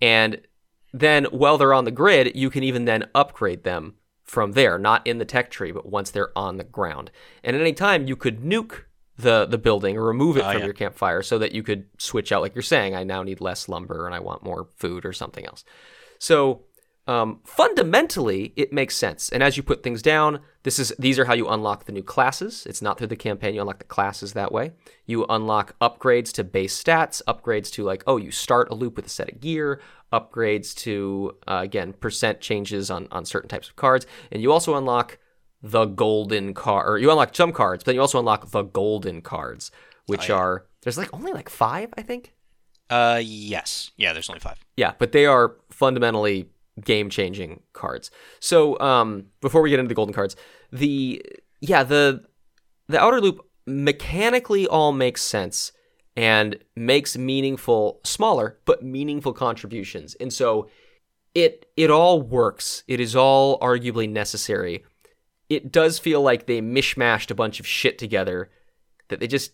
[0.00, 0.40] And
[0.92, 5.06] then while they're on the grid, you can even then upgrade them from there, not
[5.06, 7.10] in the tech tree, but once they're on the ground.
[7.42, 8.82] And at any time, you could nuke
[9.16, 10.64] the the building or remove it Oh, from yeah.
[10.64, 13.68] your campfire so that you could switch out like you're saying I now need less
[13.68, 15.64] lumber and I want more food or something else.
[16.18, 16.62] So
[17.06, 19.28] um, fundamentally it makes sense.
[19.30, 22.02] And as you put things down, this is these are how you unlock the new
[22.02, 22.64] classes.
[22.66, 24.72] It's not through the campaign you unlock the classes that way.
[25.06, 29.06] You unlock upgrades to base stats, upgrades to like oh you start a loop with
[29.06, 29.80] a set of gear,
[30.12, 34.74] upgrades to uh, again percent changes on on certain types of cards, and you also
[34.74, 35.18] unlock
[35.62, 39.20] the golden card, or you unlock some cards, but then you also unlock the golden
[39.22, 39.70] cards,
[40.06, 40.40] which Oh, yeah.
[40.40, 42.32] are there's like only like five, I think.
[42.90, 43.90] Uh, yes.
[43.96, 44.58] Yeah, there's only five.
[44.76, 46.50] Yeah, but they are fundamentally
[46.82, 48.10] game changing cards.
[48.40, 50.36] So um, before we get into the golden cards,
[50.72, 51.22] the
[51.60, 52.24] yeah the
[52.88, 55.72] the outer loop mechanically all makes sense
[56.16, 60.68] and makes meaningful smaller but meaningful contributions, and so
[61.34, 62.82] it it all works.
[62.86, 64.84] It is all arguably necessary.
[65.48, 68.50] It does feel like they mishmashed a bunch of shit together
[69.08, 69.52] that they just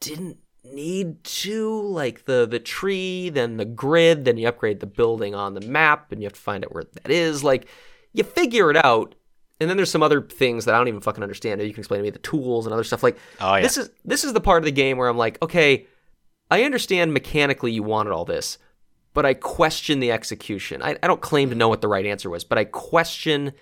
[0.00, 0.38] didn't
[0.72, 5.54] need to like the the tree then the grid then you upgrade the building on
[5.54, 7.66] the map and you have to find out where that is like
[8.12, 9.14] you figure it out
[9.60, 11.62] and then there's some other things that I don't even fucking understand.
[11.62, 13.02] You can explain to me the tools and other stuff.
[13.02, 13.62] Like Oh, yeah.
[13.62, 15.86] this is this is the part of the game where I'm like, okay,
[16.50, 18.58] I understand mechanically you wanted all this,
[19.14, 20.82] but I question the execution.
[20.82, 23.52] I, I don't claim to know what the right answer was, but I question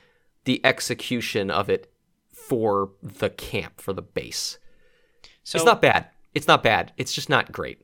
[0.45, 1.93] the execution of it
[2.33, 4.59] for the camp, for the base.
[5.45, 6.09] So it's not bad.
[6.35, 6.93] It's not bad.
[6.97, 7.81] It's just not great.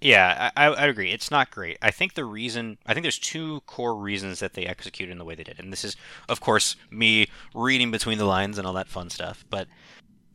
[0.00, 1.10] Yeah, I, I agree.
[1.10, 1.76] It's not great.
[1.82, 5.24] I think the reason, I think there's two core reasons that they executed in the
[5.26, 5.58] way they did.
[5.58, 5.94] And this is,
[6.28, 9.44] of course, me reading between the lines and all that fun stuff.
[9.50, 9.68] But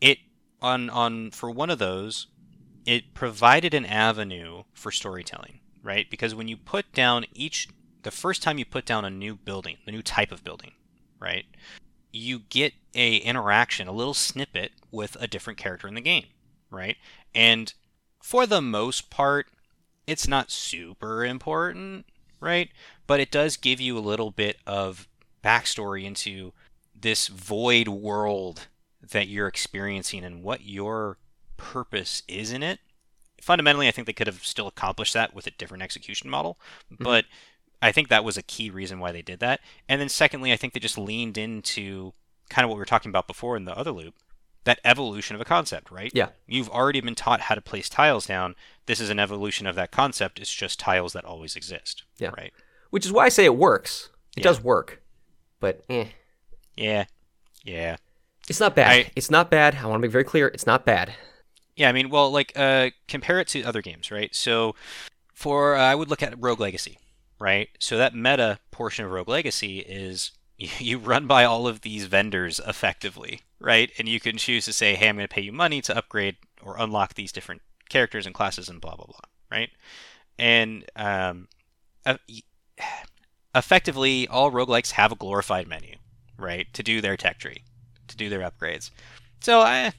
[0.01, 0.19] it,
[0.61, 2.27] on, on, for one of those,
[2.85, 6.09] it provided an avenue for storytelling, right?
[6.11, 7.67] Because when you put down each,
[8.03, 10.73] the first time you put down a new building, the new type of building,
[11.19, 11.45] right?
[12.11, 16.25] You get a interaction, a little snippet with a different character in the game,
[16.71, 16.97] right?
[17.33, 17.73] And
[18.21, 19.47] for the most part,
[20.07, 22.05] it's not super important,
[22.39, 22.69] right?
[23.07, 25.07] But it does give you a little bit of
[25.43, 26.53] backstory into
[26.99, 28.67] this void world
[29.11, 31.17] that you're experiencing and what your
[31.57, 32.79] purpose is in it.
[33.41, 36.57] fundamentally, I think they could have still accomplished that with a different execution model,
[36.91, 37.03] mm-hmm.
[37.03, 37.25] but
[37.79, 39.61] I think that was a key reason why they did that.
[39.87, 42.13] And then secondly, I think they just leaned into
[42.49, 44.15] kind of what we were talking about before in the other loop,
[44.65, 46.11] that evolution of a concept, right?
[46.13, 46.29] Yeah.
[46.47, 48.55] You've already been taught how to place tiles down.
[48.87, 50.39] This is an evolution of that concept.
[50.39, 52.03] It's just tiles that always exist.
[52.17, 52.31] Yeah.
[52.37, 52.53] Right.
[52.89, 54.09] Which is why I say it works.
[54.35, 54.43] It Yeah.
[54.45, 55.01] does work,
[55.59, 56.05] but eh.
[56.75, 57.05] Yeah.
[57.63, 57.97] Yeah.
[58.49, 58.91] It's not bad.
[58.91, 59.75] I- it's not bad.
[59.75, 60.47] I want to make very clear.
[60.47, 61.13] It's not bad.
[61.75, 64.33] Yeah, I mean, well, like uh, compare it to other games, right?
[64.33, 64.75] So,
[65.33, 66.97] for uh, I would look at Rogue Legacy,
[67.39, 67.67] right?
[67.79, 72.05] So that meta portion of Rogue Legacy is you, you run by all of these
[72.05, 73.91] vendors effectively, right?
[73.97, 76.37] And you can choose to say, hey, I'm going to pay you money to upgrade
[76.61, 79.19] or unlock these different characters and classes and blah blah blah,
[79.51, 79.69] right?
[80.37, 81.47] And um,
[82.05, 82.17] uh,
[83.55, 85.95] effectively, all roguelikes have a glorified menu,
[86.37, 87.63] right, to do their tech tree,
[88.07, 88.91] to do their upgrades.
[89.41, 89.93] So I,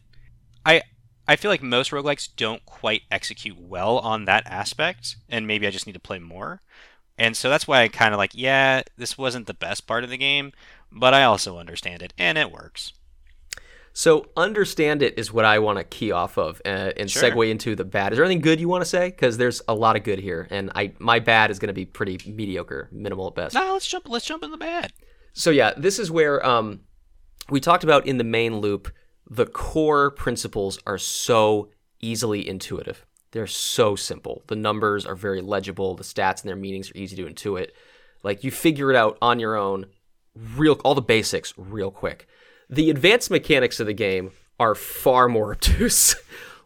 [0.64, 0.82] I,
[1.28, 5.70] I feel like most roguelikes don't quite execute well on that aspect, and maybe I
[5.70, 6.61] just need to play more.
[7.18, 10.11] And so that's why I kind of like, yeah, this wasn't the best part of
[10.11, 10.52] the game,
[10.92, 12.92] but I also understand it, and it works.
[13.97, 17.30] So understand it is what I want to key off of uh, and Sure.
[17.30, 18.12] segue into the bad.
[18.12, 19.09] Is there anything good you want to say?
[19.09, 21.86] Because there's a lot of good here, and I my bad is going to be
[21.86, 23.55] pretty mediocre, minimal at best.
[23.55, 24.07] Now let's jump.
[24.07, 24.92] Let's jump in the bad.
[25.32, 26.80] So yeah, this is where um,
[27.49, 28.92] we talked about in the main loop.
[29.30, 31.70] The core principles are so
[32.03, 33.07] easily intuitive.
[33.30, 34.42] They're so simple.
[34.49, 35.94] The numbers are very legible.
[35.94, 37.70] The stats and their meanings are easy to intuit.
[38.22, 39.86] Like you figure it out on your own,
[40.34, 42.28] real all the basics real quick.
[42.68, 46.16] The advanced mechanics of the game are far more obtuse.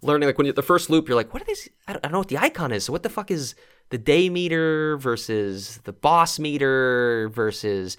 [0.03, 1.69] Learning like when you the first loop, you're like, what are these?
[1.87, 2.85] I don't, I don't know what the icon is.
[2.85, 3.55] So what the fuck is
[3.91, 7.99] the day meter versus the boss meter versus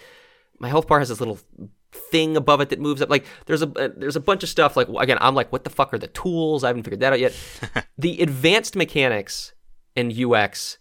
[0.60, 1.40] my health bar has this little
[1.92, 3.10] thing above it that moves up.
[3.10, 4.76] Like there's a uh, there's a bunch of stuff.
[4.76, 6.64] Like again, I'm like, what the fuck are the tools?
[6.64, 7.36] I haven't figured that out yet.
[7.98, 9.54] the advanced mechanics
[9.96, 10.78] and UX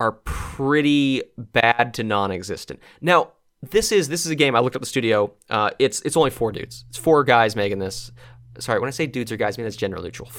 [0.00, 2.80] are pretty bad to non-existent.
[3.00, 3.32] Now
[3.70, 5.32] this is this is a game I looked up the studio.
[5.48, 6.84] Uh, it's it's only four dudes.
[6.88, 8.10] It's four guys making this.
[8.58, 10.30] Sorry, when I say dudes or guys, I mean that's gender neutral.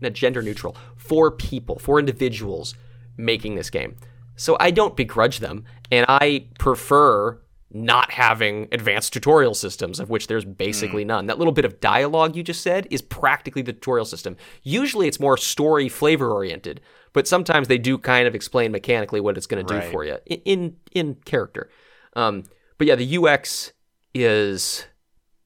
[0.00, 0.76] No, gender neutral.
[0.96, 2.74] Four people, four individuals
[3.16, 3.96] making this game.
[4.36, 7.38] So I don't begrudge them, and I prefer
[7.74, 11.26] not having advanced tutorial systems, of which there's basically none.
[11.26, 14.36] That little bit of dialogue you just said is practically the tutorial system.
[14.62, 16.82] Usually it's more story flavor oriented,
[17.14, 19.90] but sometimes they do kind of explain mechanically what it's going to do Right.
[19.90, 21.70] for you in in, in character.
[22.14, 22.44] Um,
[22.78, 23.72] but yeah, the UX
[24.14, 24.86] is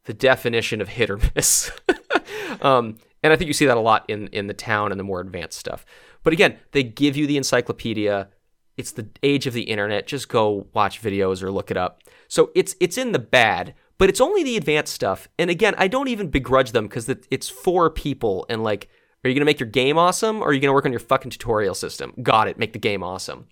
[0.05, 1.71] the definition of hit or miss.
[2.61, 5.05] um, and I think you see that a lot in in the town and the
[5.05, 5.85] more advanced stuff.
[6.23, 8.29] But again, they give you the encyclopedia.
[8.77, 10.07] It's the age of the internet.
[10.07, 12.03] Just go watch videos or look it up.
[12.29, 15.29] So it's it's in the bad, but it's only the advanced stuff.
[15.39, 18.47] And again, I don't even begrudge them because it's for people.
[18.49, 18.89] And like,
[19.25, 21.31] are you gonna make your game awesome, or are you gonna work on your fucking
[21.31, 22.13] tutorial system?
[22.23, 22.59] Got it.
[22.59, 23.47] Make the game awesome.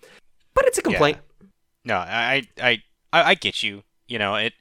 [0.54, 1.18] But it's a complaint.
[1.84, 2.82] No, I, I,
[3.14, 3.84] I, I get you.
[4.06, 4.52] You know, it.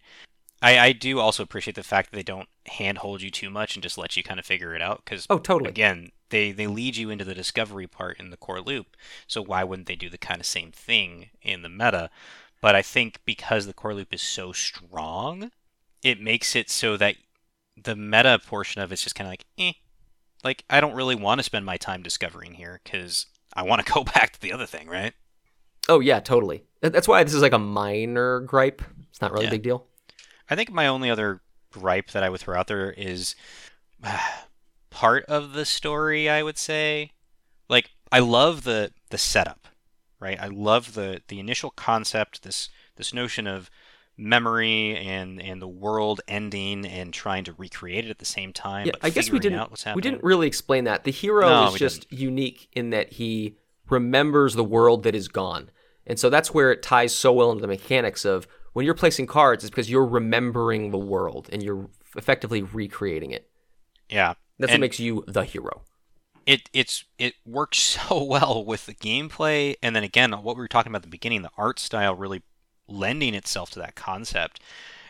[0.62, 3.84] I, I do also appreciate the fact that they don't handhold you too much and
[3.84, 5.02] just let you kind of figure it out.
[5.04, 5.70] Because Oh, totally.
[5.70, 8.96] again, they they lead you into the discovery part in the core loop.
[9.28, 12.10] So why wouldn't they do the kind of same thing in the meta?
[12.62, 15.52] But I think because the core loop is so strong,
[16.02, 17.16] it makes it so that
[17.76, 19.74] the meta portion of it's just kind of like, eh.
[20.44, 23.94] Like I don't really want to spend my time discovering here because I want to
[23.94, 25.14] go back to the other thing, right?
[25.90, 26.64] Oh yeah, totally.
[26.84, 28.82] That- That's why this is like a minor gripe.
[29.10, 29.50] It's not really Yeah.
[29.52, 29.88] a big deal.
[30.50, 33.36] I think my only other gripe that I would throw out there is
[34.90, 36.30] part of the story.
[36.30, 37.12] I would say,
[37.70, 39.68] like, I love the the setup,
[40.20, 40.40] right?
[40.40, 42.44] I love the the initial concept.
[42.44, 43.70] This this notion of
[44.18, 48.86] memory and and the world ending and trying to recreate it at the same time.
[48.88, 49.72] Yeah, but I guess we didn't.
[49.96, 51.04] We didn't really explain that.
[51.06, 53.58] The hero No, is just unique in that he
[53.90, 55.70] remembers the world that is gone,
[56.06, 59.28] and so that's where it ties so well into the mechanics of when you're placing
[59.28, 59.64] cards.
[59.64, 63.50] It's because you're remembering the world and you're effectively recreating it.
[64.10, 65.82] Yeah, That's what makes you the hero.
[66.46, 67.78] it it's it works
[68.10, 71.08] so well with the gameplay and then again what we were talking about at the
[71.08, 72.42] beginning the art style really
[72.88, 74.60] lending itself to that concept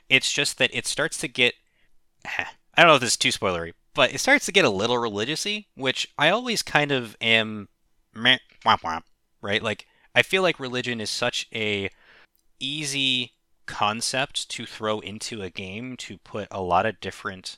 [0.09, 1.55] it's just that it starts to get
[2.25, 2.45] i
[2.77, 5.65] don't know if this is too spoilery but it starts to get a little religiousy
[5.75, 7.67] which i always kind of am
[8.13, 9.01] meh, womp womp,
[9.41, 11.89] right like i feel like religion is such a
[12.59, 13.33] easy
[13.65, 17.57] concept to throw into a game to put a lot of different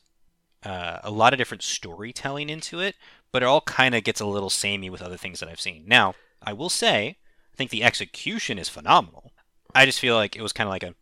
[0.63, 2.95] uh, a lot of different storytelling into it,
[3.31, 5.83] but it all kind of gets a little samey with other things that I've seen.
[5.85, 7.17] Now, I will say,
[7.53, 9.31] I think the execution is phenomenal.
[9.75, 10.95] I just feel like it was kind of like a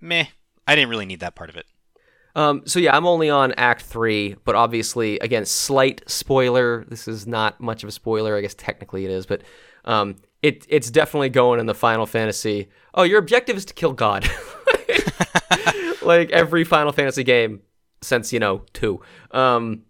[0.00, 0.26] meh.
[0.66, 1.66] I didn't really need that part of it.
[2.34, 6.84] Um, so yeah, I'm only on Act Three, but obviously, again, slight spoiler.
[6.88, 8.36] This is not much of a spoiler.
[8.36, 9.42] I guess technically it is, but
[9.84, 12.68] um, it it's definitely going in the Final Fantasy.
[12.94, 14.28] Oh, your objective is to kill God,
[16.02, 17.62] like every Final Fantasy game
[18.02, 19.00] since you know two.
[19.30, 19.82] Um,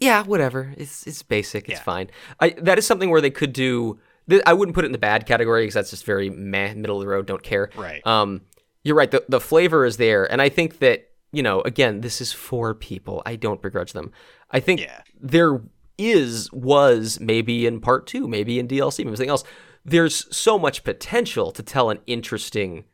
[0.00, 0.74] yeah, whatever.
[0.76, 1.68] It's it's basic.
[1.68, 1.84] It's Yeah.
[1.84, 2.10] fine.
[2.40, 3.98] I that is something where they could do.
[4.28, 6.96] th- I wouldn't put it in the bad category because that's just very meh, middle
[6.96, 7.26] of the road.
[7.26, 7.70] Don't care.
[7.76, 8.04] Right.
[8.06, 8.42] Um,
[8.82, 9.10] you're right.
[9.10, 12.74] The the flavor is there, and I think that you know, again, this is four
[12.74, 13.22] people.
[13.24, 14.12] I don't begrudge them.
[14.50, 15.00] I think Yeah.
[15.18, 15.62] there
[15.98, 19.44] is was maybe in part two, maybe in DLC, maybe something else.
[19.84, 22.84] There's so much potential to tell an interesting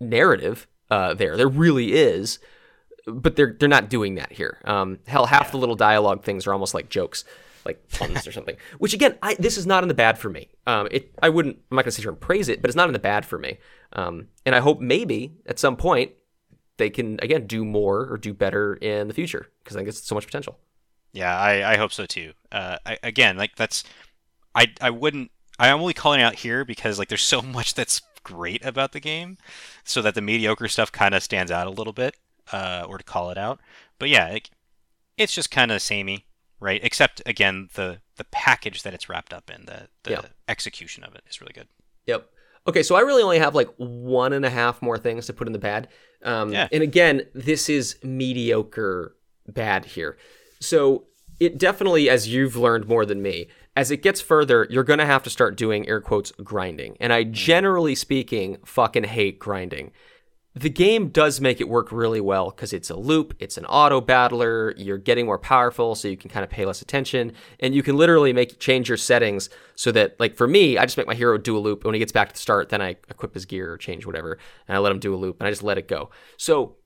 [0.00, 1.36] narrative uh, there.
[1.36, 2.38] There really is,
[3.06, 4.58] but they're they're not doing that here.
[4.64, 7.24] Um, hell, half the little dialogue things are almost like jokes,
[7.64, 8.56] like puns or something.
[8.78, 10.48] Which again, I, this is not in the bad for me.
[10.66, 11.58] Um, it I wouldn't.
[11.70, 13.38] I'm not gonna sit here and praise it, but it's not in the bad for
[13.38, 13.58] me.
[13.92, 16.12] Um, and I hope maybe at some point
[16.78, 20.06] they can again do more or do better in the future because I think it's
[20.06, 20.58] so much potential.
[21.12, 22.32] Yeah, I, I hope so too.
[22.50, 23.84] Uh, I, again, like that's,
[24.54, 25.30] I I wouldn't.
[25.58, 29.36] I'm only calling out here because like there's so much that's great about the game,
[29.84, 32.16] so that the mediocre stuff kind of stands out a little bit,
[32.52, 33.60] uh, or to call it out.
[33.98, 34.50] But yeah, like,
[35.18, 36.24] it's just kind of samey,
[36.60, 36.80] right?
[36.82, 41.22] Except again, the the package that it's wrapped up in, the the execution of it
[41.28, 41.68] is really good.
[42.06, 42.28] Yep.
[42.66, 45.46] Okay, so I really only have like one and a half more things to put
[45.46, 45.88] in the bad.
[46.22, 46.68] Um, Yeah.
[46.70, 49.16] And again, this is mediocre
[49.48, 50.16] bad here.
[50.62, 51.04] So
[51.40, 55.06] it definitely, as you've learned more than me, as it gets further, you're going to
[55.06, 56.96] have to start doing air quotes grinding.
[57.00, 57.32] And I mm.
[57.32, 59.92] generally speaking fucking hate grinding.
[60.54, 64.02] The game does make it work really well because it's a loop, it's an auto
[64.02, 67.82] battler, you're getting more powerful so you can kind of pay less attention, and you
[67.82, 71.14] can literally make change your settings so that like for me, I just make my
[71.14, 73.32] hero do a loop, and when he gets back to the start, then I equip
[73.32, 74.38] his gear or change whatever,
[74.68, 76.10] and I let him do a loop and I just let it go.
[76.36, 76.76] So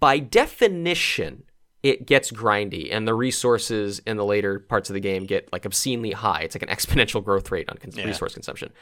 [0.00, 1.44] by definition,
[1.82, 5.64] it gets grindy and the resources in the later parts of the game get like
[5.66, 6.42] obscenely high.
[6.42, 8.06] It's like an exponential growth rate on cons- Yeah.
[8.06, 8.72] resource consumption.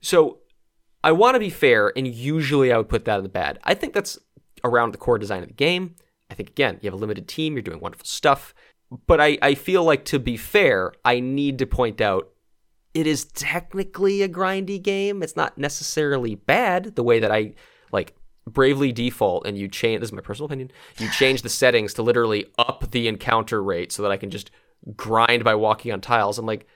[0.00, 0.38] So
[1.04, 3.58] I want to be fair, and usually I would put that in the bad.
[3.64, 4.18] I think that's
[4.64, 5.94] around the core design of the game.
[6.30, 8.54] I think, again, you have a limited team, you're doing wonderful stuff.
[9.06, 12.30] But I, I feel like, to be fair, I need to point out
[12.94, 15.22] it is technically a grindy game.
[15.22, 17.54] It's not necessarily bad the way that I
[17.92, 18.14] like
[18.48, 20.70] bravely default and you change this is my personal opinion.
[20.98, 24.50] You change the settings to literally up the encounter rate so that I can just
[24.96, 26.38] grind by walking on tiles.
[26.38, 26.66] I'm like,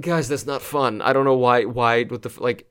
[0.00, 1.00] guys, that's not fun.
[1.02, 2.70] I don't know why why with the like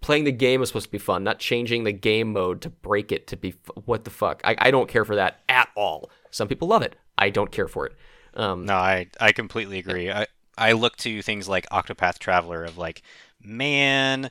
[0.00, 3.12] playing the game is supposed to be fun, not changing the game mode to break
[3.12, 4.40] it to be what the fuck.
[4.44, 6.10] I, I don't care for that at all.
[6.30, 6.96] Some people love it.
[7.18, 7.94] I don't care for it.
[8.34, 10.10] Um, No, I I completely agree.
[10.10, 10.26] I
[10.58, 13.02] I look to things like Octopath Traveler of like,
[13.42, 14.30] man,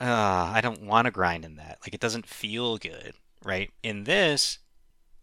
[0.00, 1.78] uh, I don't want to grind in that.
[1.82, 3.70] Like it doesn't feel good, right?
[3.82, 4.58] In this,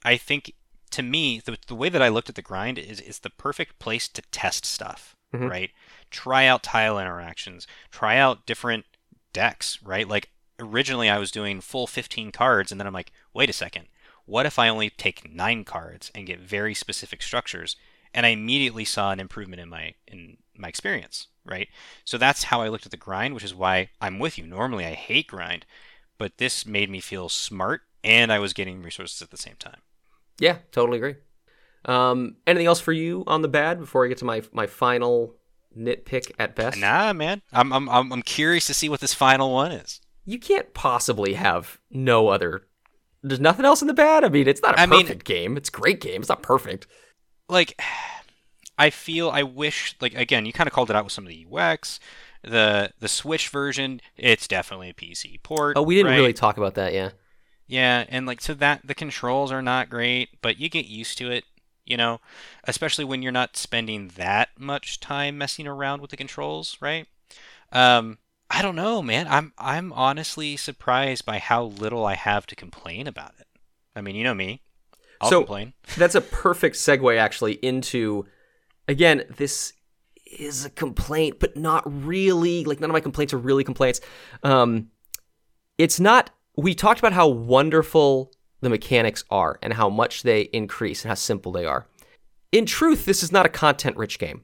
[0.04, 0.54] I think
[0.92, 3.80] to me the the way that I looked at the grind is is the perfect
[3.80, 5.50] place to test stuff, Mhm.
[5.50, 5.72] right?
[6.12, 8.86] Try out tile interactions, try out different
[9.32, 10.08] decks, right?
[10.08, 13.88] Like originally I was doing full 15 cards and then I'm like, wait a second.
[14.26, 17.76] What if I only take 9 cards and get very specific structures?
[18.16, 21.68] and I immediately saw an improvement in my in my experience, right?
[22.06, 24.46] So that's how I looked at the grind, which is why I'm with you.
[24.46, 25.66] Normally I hate grind,
[26.18, 29.82] but this made me feel smart and I was getting resources at the same time.
[30.39, 31.16] Yeah, totally agree.
[31.86, 35.36] Um, anything else for you on the bad before I get to my my final
[35.78, 36.78] nitpick at best?
[36.80, 37.41] Nah, man.
[37.52, 40.00] I'm I'm I'm I'm curious to see what this final one is.
[40.26, 42.68] You can't possibly have no other.
[43.22, 44.24] There's nothing else in the bad.
[44.24, 45.58] I mean, it's not a I mean- perfect game.
[45.58, 46.22] It's a great game.
[46.22, 46.88] It's not perfect.
[47.50, 47.80] Like
[48.78, 51.30] I feel I wish like again, you kind of called it out with some of
[51.30, 52.00] the UX.
[52.44, 55.78] The the Switch version, it's definitely a PC port.
[55.78, 56.18] Oh, we didn't right?
[56.18, 56.94] really talk about that.
[56.94, 57.12] Yeah.
[57.68, 61.32] Yeah, and like so that the controls are not great, but you get used to
[61.32, 61.46] it,
[61.86, 62.20] you know,
[62.66, 67.08] especially when you're not spending that much time messing around with the controls, right?
[67.72, 68.18] Um,
[68.50, 69.28] I don't know, man.
[69.30, 73.48] I'm I'm honestly surprised by how little I have to complain about it.
[73.96, 74.62] I mean, you know me.
[75.22, 75.74] I'll So- complain.
[75.98, 78.26] That's a perfect segue actually into
[78.88, 79.74] again, this
[80.26, 82.64] is a complaint, but not really.
[82.66, 84.02] Like none of my complaints are really complaints.
[84.44, 84.90] Um
[85.78, 88.32] it's not we talked about how wonderful
[88.62, 91.88] the mechanics are and how much they increase and how simple they are.
[92.52, 94.44] In truth, this is not a content rich game,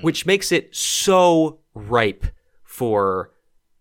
[0.00, 2.24] which makes it so ripe
[2.64, 3.30] for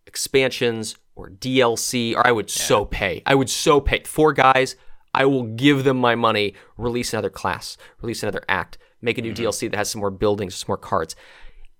[0.05, 3.23] expansions or DLC, or I would so pay.
[3.25, 4.03] I would so pay.
[4.03, 4.75] Four guys,
[5.13, 9.33] I will give them my money, release another class, release another act, make a new
[9.33, 11.15] DLC that has some more buildings, some more cards.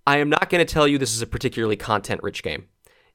[0.08, 2.66] I am not going to tell you this is a particularly content rich game.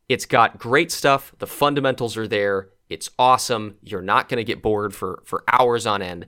[0.09, 3.77] It's got great stuff, the fundamentals are there, It's awesome.
[3.83, 6.27] You're not going to get bored for for hours on end.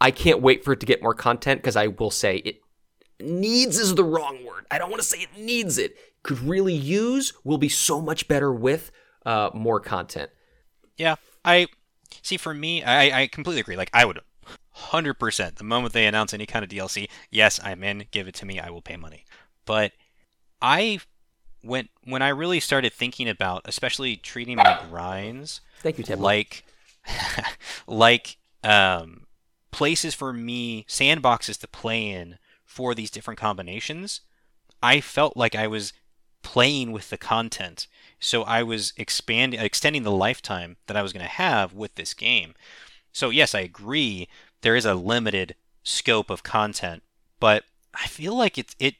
[0.00, 2.60] I can't wait for it to get more content because I will say it
[3.20, 4.66] needs is the wrong word.
[4.70, 5.96] I don't want to say it needs it.
[6.22, 8.92] Could really use will be so much better with
[9.26, 10.30] uh, more content.
[10.96, 11.66] Yeah, I
[12.22, 12.36] see.
[12.36, 13.76] For me, I, I completely agree.
[13.76, 14.20] Like I would,
[14.80, 15.56] hundred percent.
[15.56, 18.06] The moment they announce any kind of DLC, yes, I'm in.
[18.10, 18.58] Give it to me.
[18.58, 19.24] I will pay money.
[19.64, 19.92] But
[20.60, 21.00] I
[21.62, 26.20] when when I really started thinking about, especially treating my grinds Thank you, Tim.
[26.20, 26.64] like
[27.86, 29.26] like um,
[29.70, 34.20] places for me, sandboxes to play in for these different combinations,
[34.82, 35.92] I felt like I was
[36.42, 37.86] playing with the content.
[38.18, 42.14] So I was expanding, extending the lifetime that I was going to have with this
[42.14, 42.54] game.
[43.12, 44.28] So yes, I agree.
[44.62, 47.02] There is a limited scope of content,
[47.38, 48.94] but I feel like it's it.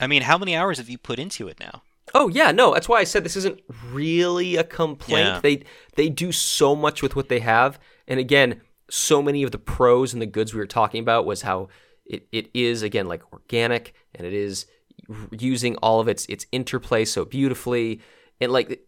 [0.00, 1.82] I mean, how many hours have you put into it now?
[2.14, 5.26] Oh yeah, no, that's why I said this isn't really a complaint.
[5.26, 5.40] Yeah.
[5.40, 5.62] They
[5.96, 10.12] they do so much with what they have, and again, so many of the pros
[10.12, 11.68] and the goods we were talking about was how
[12.04, 14.66] it, it is again like organic and it is
[15.30, 18.00] using all of its its interplay so beautifully
[18.40, 18.86] and like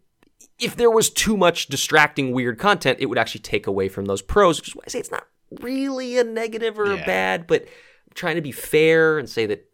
[0.58, 4.22] if there was too much distracting weird content, it would actually take away from those
[4.22, 4.60] pros.
[4.60, 5.26] Which is why I say it's not
[5.60, 9.70] really a negative or a bad, but I'm trying to be fair and say that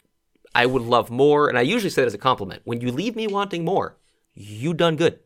[0.55, 1.49] I would love more.
[1.49, 2.62] And I usually say that as a compliment.
[2.64, 3.97] When you leave me wanting more,
[4.35, 5.18] you done good.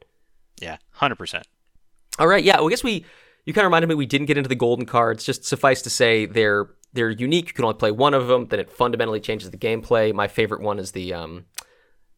[0.61, 1.47] Yeah, hundred percent.
[2.19, 2.57] All right, yeah.
[2.57, 3.05] Well, I guess we
[3.45, 5.25] you kind of reminded me we didn't get into the golden cards.
[5.25, 7.49] Just suffice to say they're they're unique.
[7.49, 8.47] You can only play one of them.
[8.47, 10.13] Then it fundamentally changes the gameplay.
[10.13, 11.47] My favorite one is the um,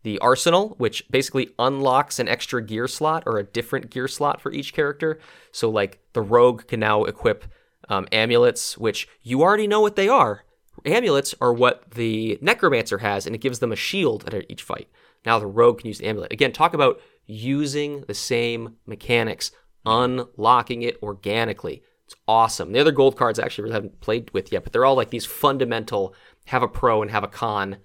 [0.02, 4.52] the arsenal, which basically unlocks an extra gear slot or a different gear slot for
[4.52, 5.18] each character.
[5.52, 7.44] So like the rogue can now equip
[7.90, 10.44] um, amulets, which you already know what they are.
[10.86, 14.88] Amulets are what the necromancer has, and it gives them a shield at each fight.
[15.26, 16.32] Now the rogue can use the amulet.
[16.32, 19.50] Again, talk about using the same mechanics,
[19.84, 21.82] unlocking it organically.
[22.06, 22.72] It's awesome.
[22.72, 25.10] The other gold cards I actually really haven't played with yet, but they're all like
[25.10, 26.14] these fundamental
[26.46, 27.76] have a pro and have a con,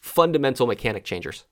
[0.00, 1.44] fundamental mechanic changers.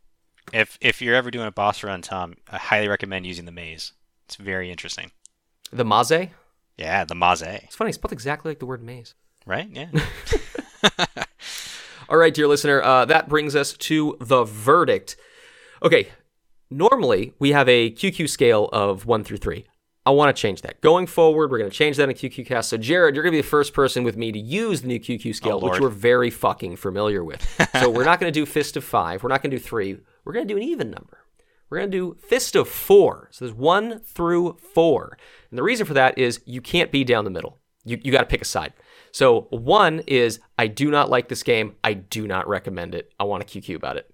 [0.53, 3.93] If if you're ever doing a boss run, Tom, I highly recommend using the maze.
[4.25, 5.11] It's very interesting.
[5.71, 6.31] The maze.
[6.79, 7.91] Yeah, the maze, It's funny.
[7.91, 9.15] It's spelled exactly like the word maze.
[9.47, 9.69] right?
[9.71, 9.89] Yeah.
[12.09, 15.17] All right, dear listener, uh, that brings us to the verdict.
[15.83, 16.09] Okay,
[16.71, 19.67] normally we have a QQ scale of one through three.
[20.07, 20.81] I want to change that.
[20.81, 22.71] Going forward, we're going to change that in QQ Cast.
[22.71, 24.99] So, Jared, you're going to be the first person with me to use the new
[24.99, 27.43] QQ scale, which we're very fucking familiar with.
[27.79, 29.23] so, we're not going to do fist of five.
[29.23, 29.99] We're not going to do three.
[30.25, 31.18] We're going to do an even number.
[31.71, 33.29] We're going to do fist of four.
[33.31, 35.19] So, there's one through four.
[35.51, 37.59] And the reason for that is you can't be down the middle.
[37.85, 38.73] You, you got to pick a side.
[39.13, 41.77] So, one is I do not like this game.
[41.83, 43.13] I do not recommend it.
[43.19, 44.11] I want to QQ about it.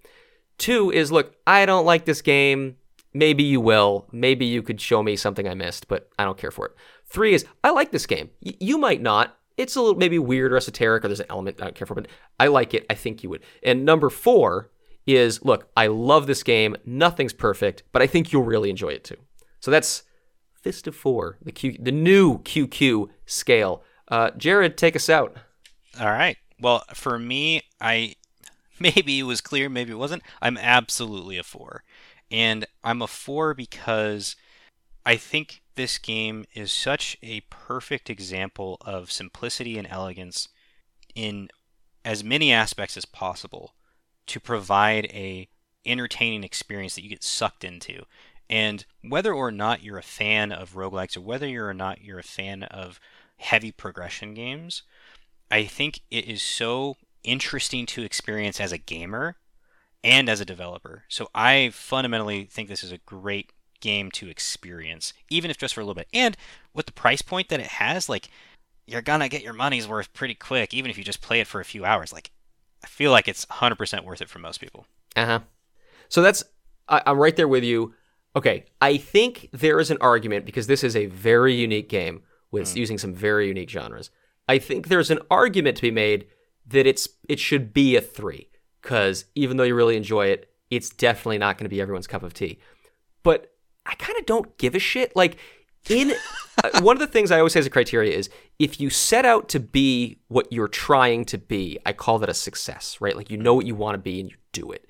[0.59, 2.76] Two is look, I don't like this game.
[3.12, 4.09] Maybe you will.
[4.12, 6.74] Maybe you could show me something I missed, but I don't care for it.
[7.07, 8.30] Three is I like this game.
[8.44, 9.36] Y- you might not.
[9.57, 11.94] It's a little maybe weird or esoteric, or there's an element I don't care for,
[11.94, 12.09] but
[12.40, 12.86] I like it.
[12.90, 13.42] I think you would.
[13.62, 14.70] And number four
[15.07, 16.76] is look, I love this game.
[16.84, 19.16] Nothing's perfect, but I think you'll really enjoy it too.
[19.61, 20.02] So that's
[20.55, 23.82] Fist of Four, the Q, the new QQ scale.
[24.09, 25.36] Uh, Jared, take us out.
[26.00, 26.36] All right.
[26.61, 28.14] Well, for me, I
[28.80, 30.22] maybe it was clear, maybe it wasn't.
[30.40, 31.84] I'm absolutely a four,
[32.30, 34.36] and I'm a four because
[35.07, 40.48] I think this game is such a perfect example of simplicity and elegance
[41.14, 41.48] in
[42.05, 43.74] as many aspects as possible
[44.27, 45.49] to provide a
[45.87, 48.05] entertaining experience that you get sucked into.
[48.49, 52.18] And whether or not you're a fan of roguelikes or whether you're or not you're
[52.18, 53.01] a fan of
[53.38, 54.83] heavy progression games,
[55.51, 59.37] I think it is so interesting to experience as a gamer
[60.03, 61.05] and as a developer.
[61.09, 65.80] So I fundamentally think this is a great game to experience, even if just for
[65.80, 66.09] a little bit.
[66.13, 66.37] And
[66.75, 68.29] with the price point that it has, like
[68.87, 71.61] you're gonna get your money's worth pretty quick, even if you just play it for
[71.61, 72.13] a few hours.
[72.13, 72.30] Like
[72.84, 74.86] I feel like it's 100% worth it for most people.
[75.16, 75.40] Uh huh.
[76.11, 76.44] So that's
[76.86, 77.94] I, I'm right there with you.
[78.36, 82.76] Okay, I think there is an argument because this is a very unique game with
[82.76, 84.11] using some very unique genres.
[84.48, 86.26] I think there's an argument to be made
[86.66, 88.50] that it's it should be a three
[88.82, 92.22] because even though you really enjoy it, it's definitely not going to be everyone's cup
[92.22, 92.58] of tea.
[93.22, 93.54] But
[93.86, 95.16] I kind of don't give a shit.
[95.16, 95.38] Like
[95.88, 96.12] in
[96.62, 99.24] uh, one of the things I always say as a criteria is if you set
[99.24, 103.16] out to be what you're trying to be, I call that a success, right?
[103.16, 104.86] Like you know what you want to be and you do it.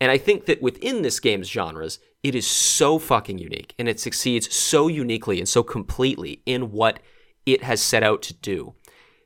[0.00, 4.00] And I think that within this game's genres, it is so fucking unique and it
[4.00, 7.00] succeeds so uniquely and so completely in what
[7.44, 8.74] it has set out to do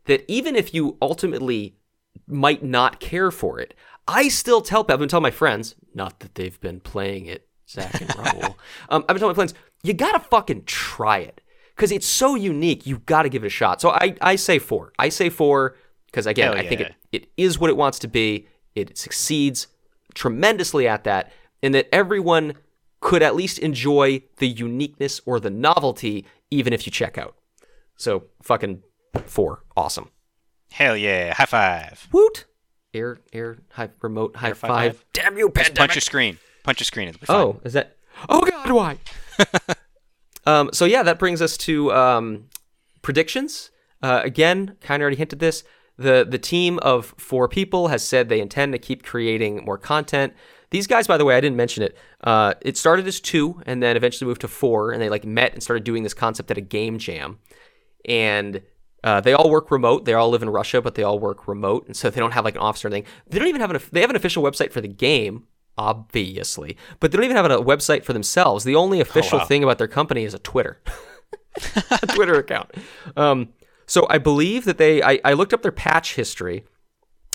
[0.07, 1.77] that even if you ultimately
[2.27, 3.75] might not care for it,
[4.07, 8.01] I still tell I've been telling my friends, not that they've been playing it, Zach
[8.01, 8.55] and Raul.
[8.89, 9.55] um, I've been telling my friends,
[9.85, 11.41] you gotta fucking try it
[11.77, 12.87] because it's so unique.
[12.87, 13.81] You gotta give it a shot.
[13.81, 14.93] So I, I say four.
[14.99, 18.09] I say four because again, Hell I think it, it is what it wants to
[18.09, 18.49] be.
[18.75, 19.69] It succeeds
[20.15, 21.33] tremendously at that,
[21.63, 22.55] and that everyone
[23.01, 27.37] could at least enjoy the uniqueness or the novelty, even if you check out.
[27.97, 28.83] So fucking
[29.27, 30.09] four, awesome.
[30.73, 31.35] Hell yeah!
[31.35, 32.09] High five.
[32.11, 32.47] Woot!
[32.95, 34.97] Air, air, high, remote, high five, five.
[34.97, 35.05] five.
[35.13, 35.77] Damn you, Just pandemic!
[35.77, 36.39] punch your screen.
[36.63, 37.09] Punch your screen.
[37.09, 37.43] It'll be oh, fine.
[37.43, 37.97] Oh, is that?
[38.29, 38.99] Oh God, why?
[40.47, 42.47] um, so yeah, that brings us to um,
[43.03, 43.71] predictions.
[44.03, 45.65] Uh, again, kind of already hinted this.
[45.97, 50.35] The the team of four people has said they intend to keep creating more content.
[50.71, 51.97] These guys, by the way, I didn't mention it.
[52.23, 55.53] Uh, it started as two, and then eventually moved to four, and they like met
[55.53, 57.39] and started doing this concept at a game jam.
[58.07, 58.63] And
[59.05, 60.05] uh, they all work remote.
[60.05, 62.45] They all live in Russia, but they all work remote, and so they don't have
[62.45, 63.07] like an office or anything.
[63.29, 63.81] They don't even have an.
[63.93, 65.45] They have an official website for the game,
[65.77, 68.65] obviously, but they don't even have a website for themselves.
[68.65, 69.45] The only official wow.
[69.45, 70.81] thing about their company is a Twitter,
[71.91, 72.71] a Twitter account.
[73.17, 73.51] Um,
[73.87, 75.03] so I believe that they.
[75.03, 76.65] I, I looked up their patch history,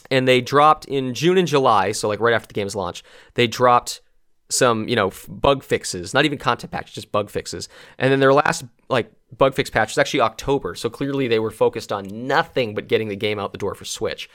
[0.09, 1.91] and they dropped in June and July.
[1.91, 3.03] So like right after the game's launch,
[3.35, 4.01] they dropped
[4.49, 7.69] some you know f- bug fixes, not even content patches, just bug fixes.
[7.97, 10.75] And then their last like bug fix patch was actually October.
[10.75, 13.85] So clearly they were focused on nothing but getting the game out the door for
[13.85, 14.29] Switch,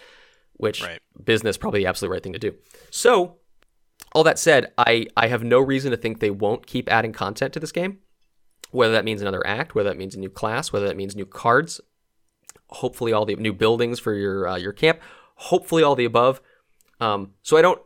[0.55, 1.01] which Right.
[1.25, 2.55] business probably the absolute right thing to do.
[2.91, 3.39] So
[4.15, 7.53] all that said, I I have no reason to think they won't keep adding content
[7.55, 7.99] to this game.
[8.71, 11.27] Whether that means another act, whether that means a new class, whether that means new
[11.27, 11.81] cards,
[12.69, 15.01] hopefully all the new buildings for your uh, your camp,
[15.37, 16.41] hopefully all the above.
[17.01, 17.81] Um, so I don't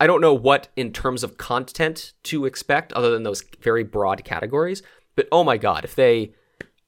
[0.00, 4.24] I don't know what in terms of content to expect other than those very broad
[4.24, 4.82] categories.
[5.14, 6.34] But oh my god, if they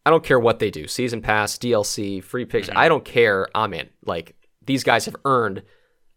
[0.04, 3.46] I don't care what they do, season pass, DLC, free picks, I don't care.
[3.54, 3.88] I'm in.
[4.04, 4.34] Like
[4.64, 5.62] these guys have earned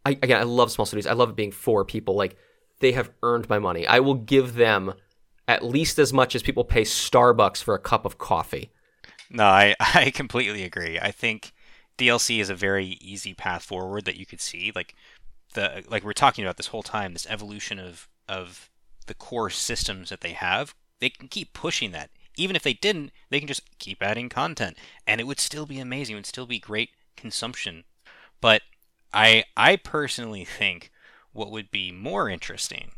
[0.05, 1.07] I again I love small studios.
[1.07, 2.15] I love it being for people.
[2.15, 2.37] Like
[2.79, 3.87] they have earned my money.
[3.87, 4.93] I will give them
[5.47, 8.71] at least as much as people pay Starbucks for a cup of coffee.
[9.29, 10.99] No, I, I completely agree.
[10.99, 11.53] I think
[11.97, 14.71] DLC is a very easy path forward that you could see.
[14.75, 14.95] Like
[15.53, 18.69] the like we're talking about this whole time, this evolution of of
[19.07, 20.75] the core systems that they have.
[20.99, 22.09] They can keep pushing that.
[22.37, 24.77] Even if they didn't, they can just keep adding content,
[25.07, 26.15] and it would still be amazing.
[26.15, 27.85] It would still be great consumption.
[28.41, 28.61] But
[29.13, 30.91] I I personally think
[31.35, 32.91] what would be more interesting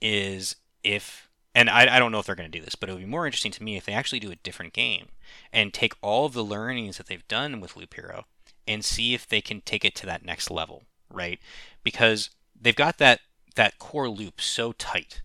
[0.00, 2.92] is if and I, I don't know if they're going to do this, but it
[2.92, 5.08] would be more interesting to me if they actually do a different game
[5.52, 8.24] and take all of the learnings that they've done with Loop Hero
[8.66, 11.38] and see if they can take it to that next level, right?
[11.82, 13.20] Because they've got that
[13.54, 15.20] that core loop so tight.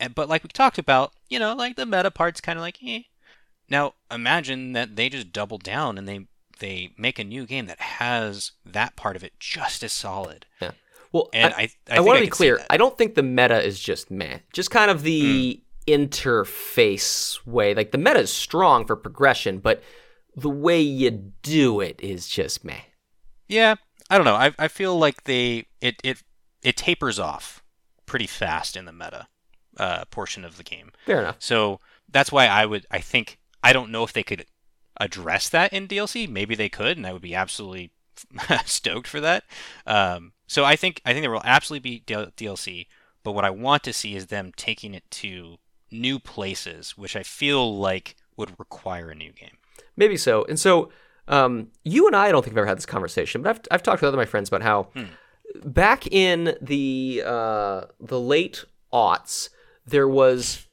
[0.00, 2.78] And, but like we talked about, you know, like the meta part's kind of like,
[2.84, 3.02] eh.
[3.68, 6.26] Now imagine that they just double down and they
[6.58, 10.46] they make a new game that has that part of it just as solid.
[10.60, 10.72] Yeah.
[11.12, 12.60] Well, And I, I- I I, want to be clear.
[12.70, 14.38] I don't think the meta is just meh.
[14.52, 17.74] Just kind of the interface way.
[17.74, 19.82] Like the meta is strong for progression, but
[20.36, 21.10] the way you
[21.42, 22.80] do it is just meh.
[23.48, 23.76] Yeah,
[24.10, 24.34] I don't know.
[24.34, 26.22] I I feel like they it it
[26.62, 27.62] it tapers off
[28.06, 29.26] pretty fast in the meta
[29.78, 30.92] uh, portion of the game.
[31.06, 31.36] Fair enough.
[31.38, 31.80] So
[32.10, 34.46] that's why I would I think I don't know if they could
[35.00, 36.28] address that in DLC.
[36.28, 37.92] Maybe they could, and I would be absolutely
[38.66, 39.44] stoked for that.
[39.86, 42.86] Um, so I think I think there will absolutely be DLC,
[43.22, 45.58] but what I want to see is them taking it to
[45.90, 49.58] new places, which I feel like would require a new game.
[49.96, 50.44] Maybe so.
[50.48, 50.90] And so,
[51.28, 53.82] um, you and I, I don't think I've ever had this conversation, but I've, I've
[53.82, 54.88] talked with other my friends about how
[55.64, 59.50] back in the uh, the late aughts,
[59.86, 60.66] there was,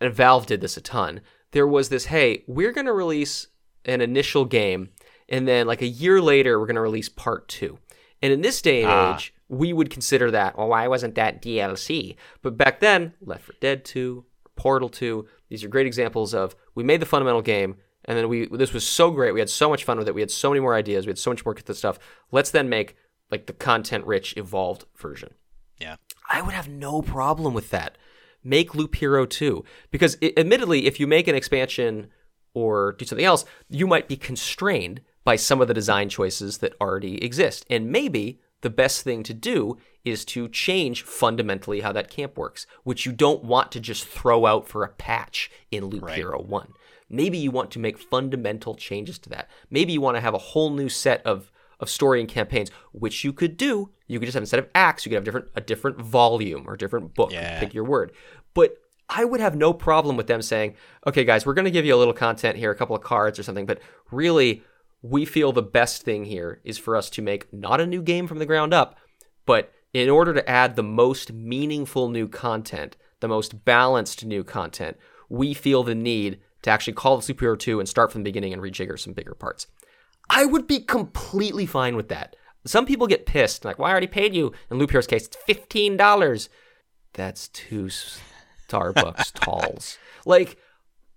[0.00, 1.20] and Valve did this a ton.
[1.52, 3.46] There was this, hey, we're going to release
[3.84, 4.90] an initial game,
[5.28, 7.78] and then like a year later, we're going to release part two.
[8.24, 9.14] And in this day and Ah.
[9.16, 12.16] age, we would consider that, well, why wasn't that DLC?
[12.40, 14.24] But back then, Left 4 Dead 2,
[14.56, 17.76] Portal 2, these are great examples of we made the fundamental game,
[18.06, 19.34] and then we this was so great.
[19.34, 20.14] We had so much fun with it.
[20.14, 21.04] We had so many more ideas.
[21.04, 21.98] We had so much more good stuff.
[22.32, 22.96] Let's then make
[23.30, 25.34] like the content-rich, evolved version.
[25.78, 25.96] Yeah.
[26.30, 27.98] I would have no problem with that.
[28.42, 29.64] Make Loop Hero 2.
[29.90, 32.06] Because i admittedly, if you make an expansion
[32.54, 36.74] or do something else, you might be constrained by some of the design choices that
[36.80, 37.64] already exist.
[37.70, 42.66] And maybe the best thing to do is to change fundamentally how that camp works,
[42.82, 46.16] which you don't want to just throw out for a patch in Loop Right.
[46.16, 46.72] Hero 1.
[47.08, 49.48] Maybe you want to make fundamental changes to that.
[49.70, 53.24] Maybe you want to have a whole new set of of story and campaigns, which
[53.24, 53.90] you could do.
[54.06, 56.76] You could just have instead of acts, you could have different a different volume or
[56.76, 57.32] different book.
[57.32, 57.60] Yeah.
[57.60, 58.12] Pick your word.
[58.54, 58.78] But
[59.08, 60.76] I would have no problem with them saying,
[61.06, 63.38] "Okay, guys, we're going to give you a little content here, a couple of cards
[63.38, 63.80] or something, but
[64.10, 64.62] really,
[65.04, 68.26] we feel the best thing here is for us to make not a new game
[68.26, 68.96] from the ground up,
[69.44, 74.96] but in order to add the most meaningful new content, the most balanced new content,
[75.28, 78.54] we feel the need to actually call the Super 2 and start from the beginning
[78.54, 79.66] and rejigger some bigger parts.
[80.30, 82.34] I would be completely fine with that.
[82.64, 84.52] Some people get pissed, like, well, I already paid you.
[84.70, 86.48] In Loop case, it's $15.
[87.12, 87.90] That's two
[88.66, 89.98] Starbucks talls.
[90.24, 90.56] Like,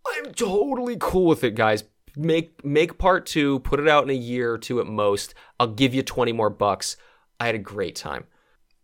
[0.06, 1.86] I'm totally cool with it, guys.
[2.18, 5.36] Make make part two, put it out in a year or two at most.
[5.60, 6.98] I'll give you 20 more bucks.
[7.40, 8.26] I had a great time.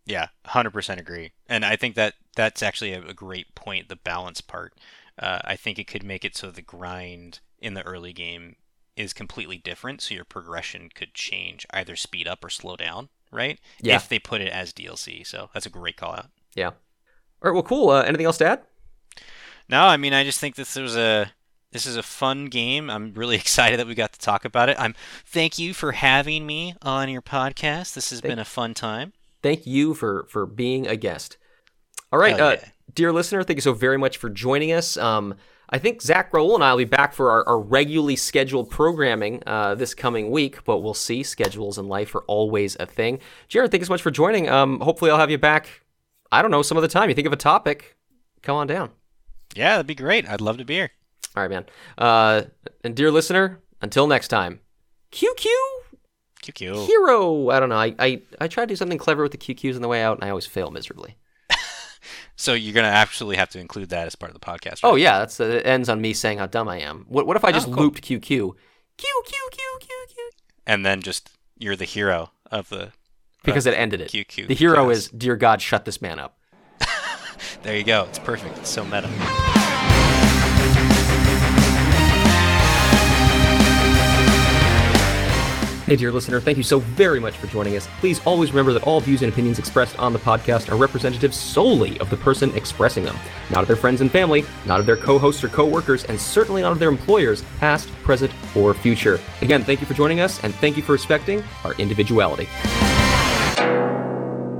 [0.05, 1.31] Yeah, 100% agree.
[1.47, 4.73] And I think that that's actually a, a great point, the balance part.
[5.17, 8.55] Uh, I think it could make it so the grind in the early game
[8.95, 13.59] is completely different, so your progression could change, either speed up or slow down, right?
[13.81, 13.95] Yeah.
[13.95, 15.25] If they put it as DLC.
[15.25, 16.29] So that's a great call out.
[16.53, 16.67] Yeah.
[16.69, 16.73] All
[17.49, 17.89] right, well, cool.
[17.89, 18.61] Uh, anything else to add?
[19.69, 21.31] No, I mean, I just think this was a
[21.73, 22.89] this is a fun game.
[22.89, 24.77] I'm really excited that we got to talk about it.
[24.79, 24.95] I'm
[25.25, 27.93] thank you for having me on your podcast.
[27.93, 29.13] This has Thank- been a fun time.
[29.41, 31.37] Thank you for for being a guest.
[32.13, 32.57] All right, uh,
[32.93, 34.95] dear listener, thank you so very much for joining us.
[34.97, 35.33] Um,
[35.69, 39.41] I think Zach Raoul and I will be back for our, our regularly scheduled programming
[39.47, 41.23] uh, this coming week, but we'll see.
[41.23, 43.19] Schedules in life are always a thing.
[43.47, 44.47] Jared, thank you so much for joining.
[44.47, 45.81] Um, hopefully, I'll have you back.
[46.31, 47.09] I don't know some other time.
[47.09, 47.97] You think of a topic,
[48.43, 48.91] come on down.
[49.55, 50.29] Yeah, that'd be great.
[50.29, 50.91] I'd love to be here.
[51.35, 51.65] All right, man.
[51.97, 52.43] Uh,
[52.83, 54.59] and dear listener, until next time,
[55.11, 55.45] QQ
[56.43, 56.85] QQ.
[56.85, 57.49] hero.
[57.49, 57.77] I don't know.
[57.77, 60.17] I, I I try to do something clever with the QQs on the way out,
[60.17, 61.17] and I always fail miserably.
[62.35, 64.79] So you're gonna actually have to include that as part of the podcast.
[64.83, 67.05] Oh yeah, that's uh, it ends on me saying how dumb I am.
[67.07, 67.75] What what if I just cool.
[67.75, 68.19] looped QQ?
[68.21, 68.55] Q
[68.97, 69.49] Q Q
[69.79, 70.29] Q Q.
[70.65, 71.29] and then just
[71.59, 72.91] you're the hero of the.
[73.43, 74.09] Because it ended it.
[74.11, 74.97] QQ The hero class.
[74.97, 76.37] is, dear God, shut this man up.
[77.61, 78.05] There you go.
[78.09, 78.57] It's perfect.
[78.57, 79.09] It's so meta.
[85.85, 87.89] Hey, dear listener, thank you so very much for joining us.
[87.99, 91.99] Please always remember that all views and opinions expressed on the podcast are representative solely
[91.99, 93.17] of the person expressing them,
[93.49, 96.17] not of their friends and family, not of their co hosts or co workers, and
[96.17, 99.19] certainly not of their employers, past, present, or future.
[99.41, 102.47] Again, thank you for joining us, and thank you for respecting our individuality.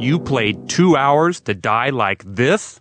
[0.04, 2.72] You played two hours to die like this?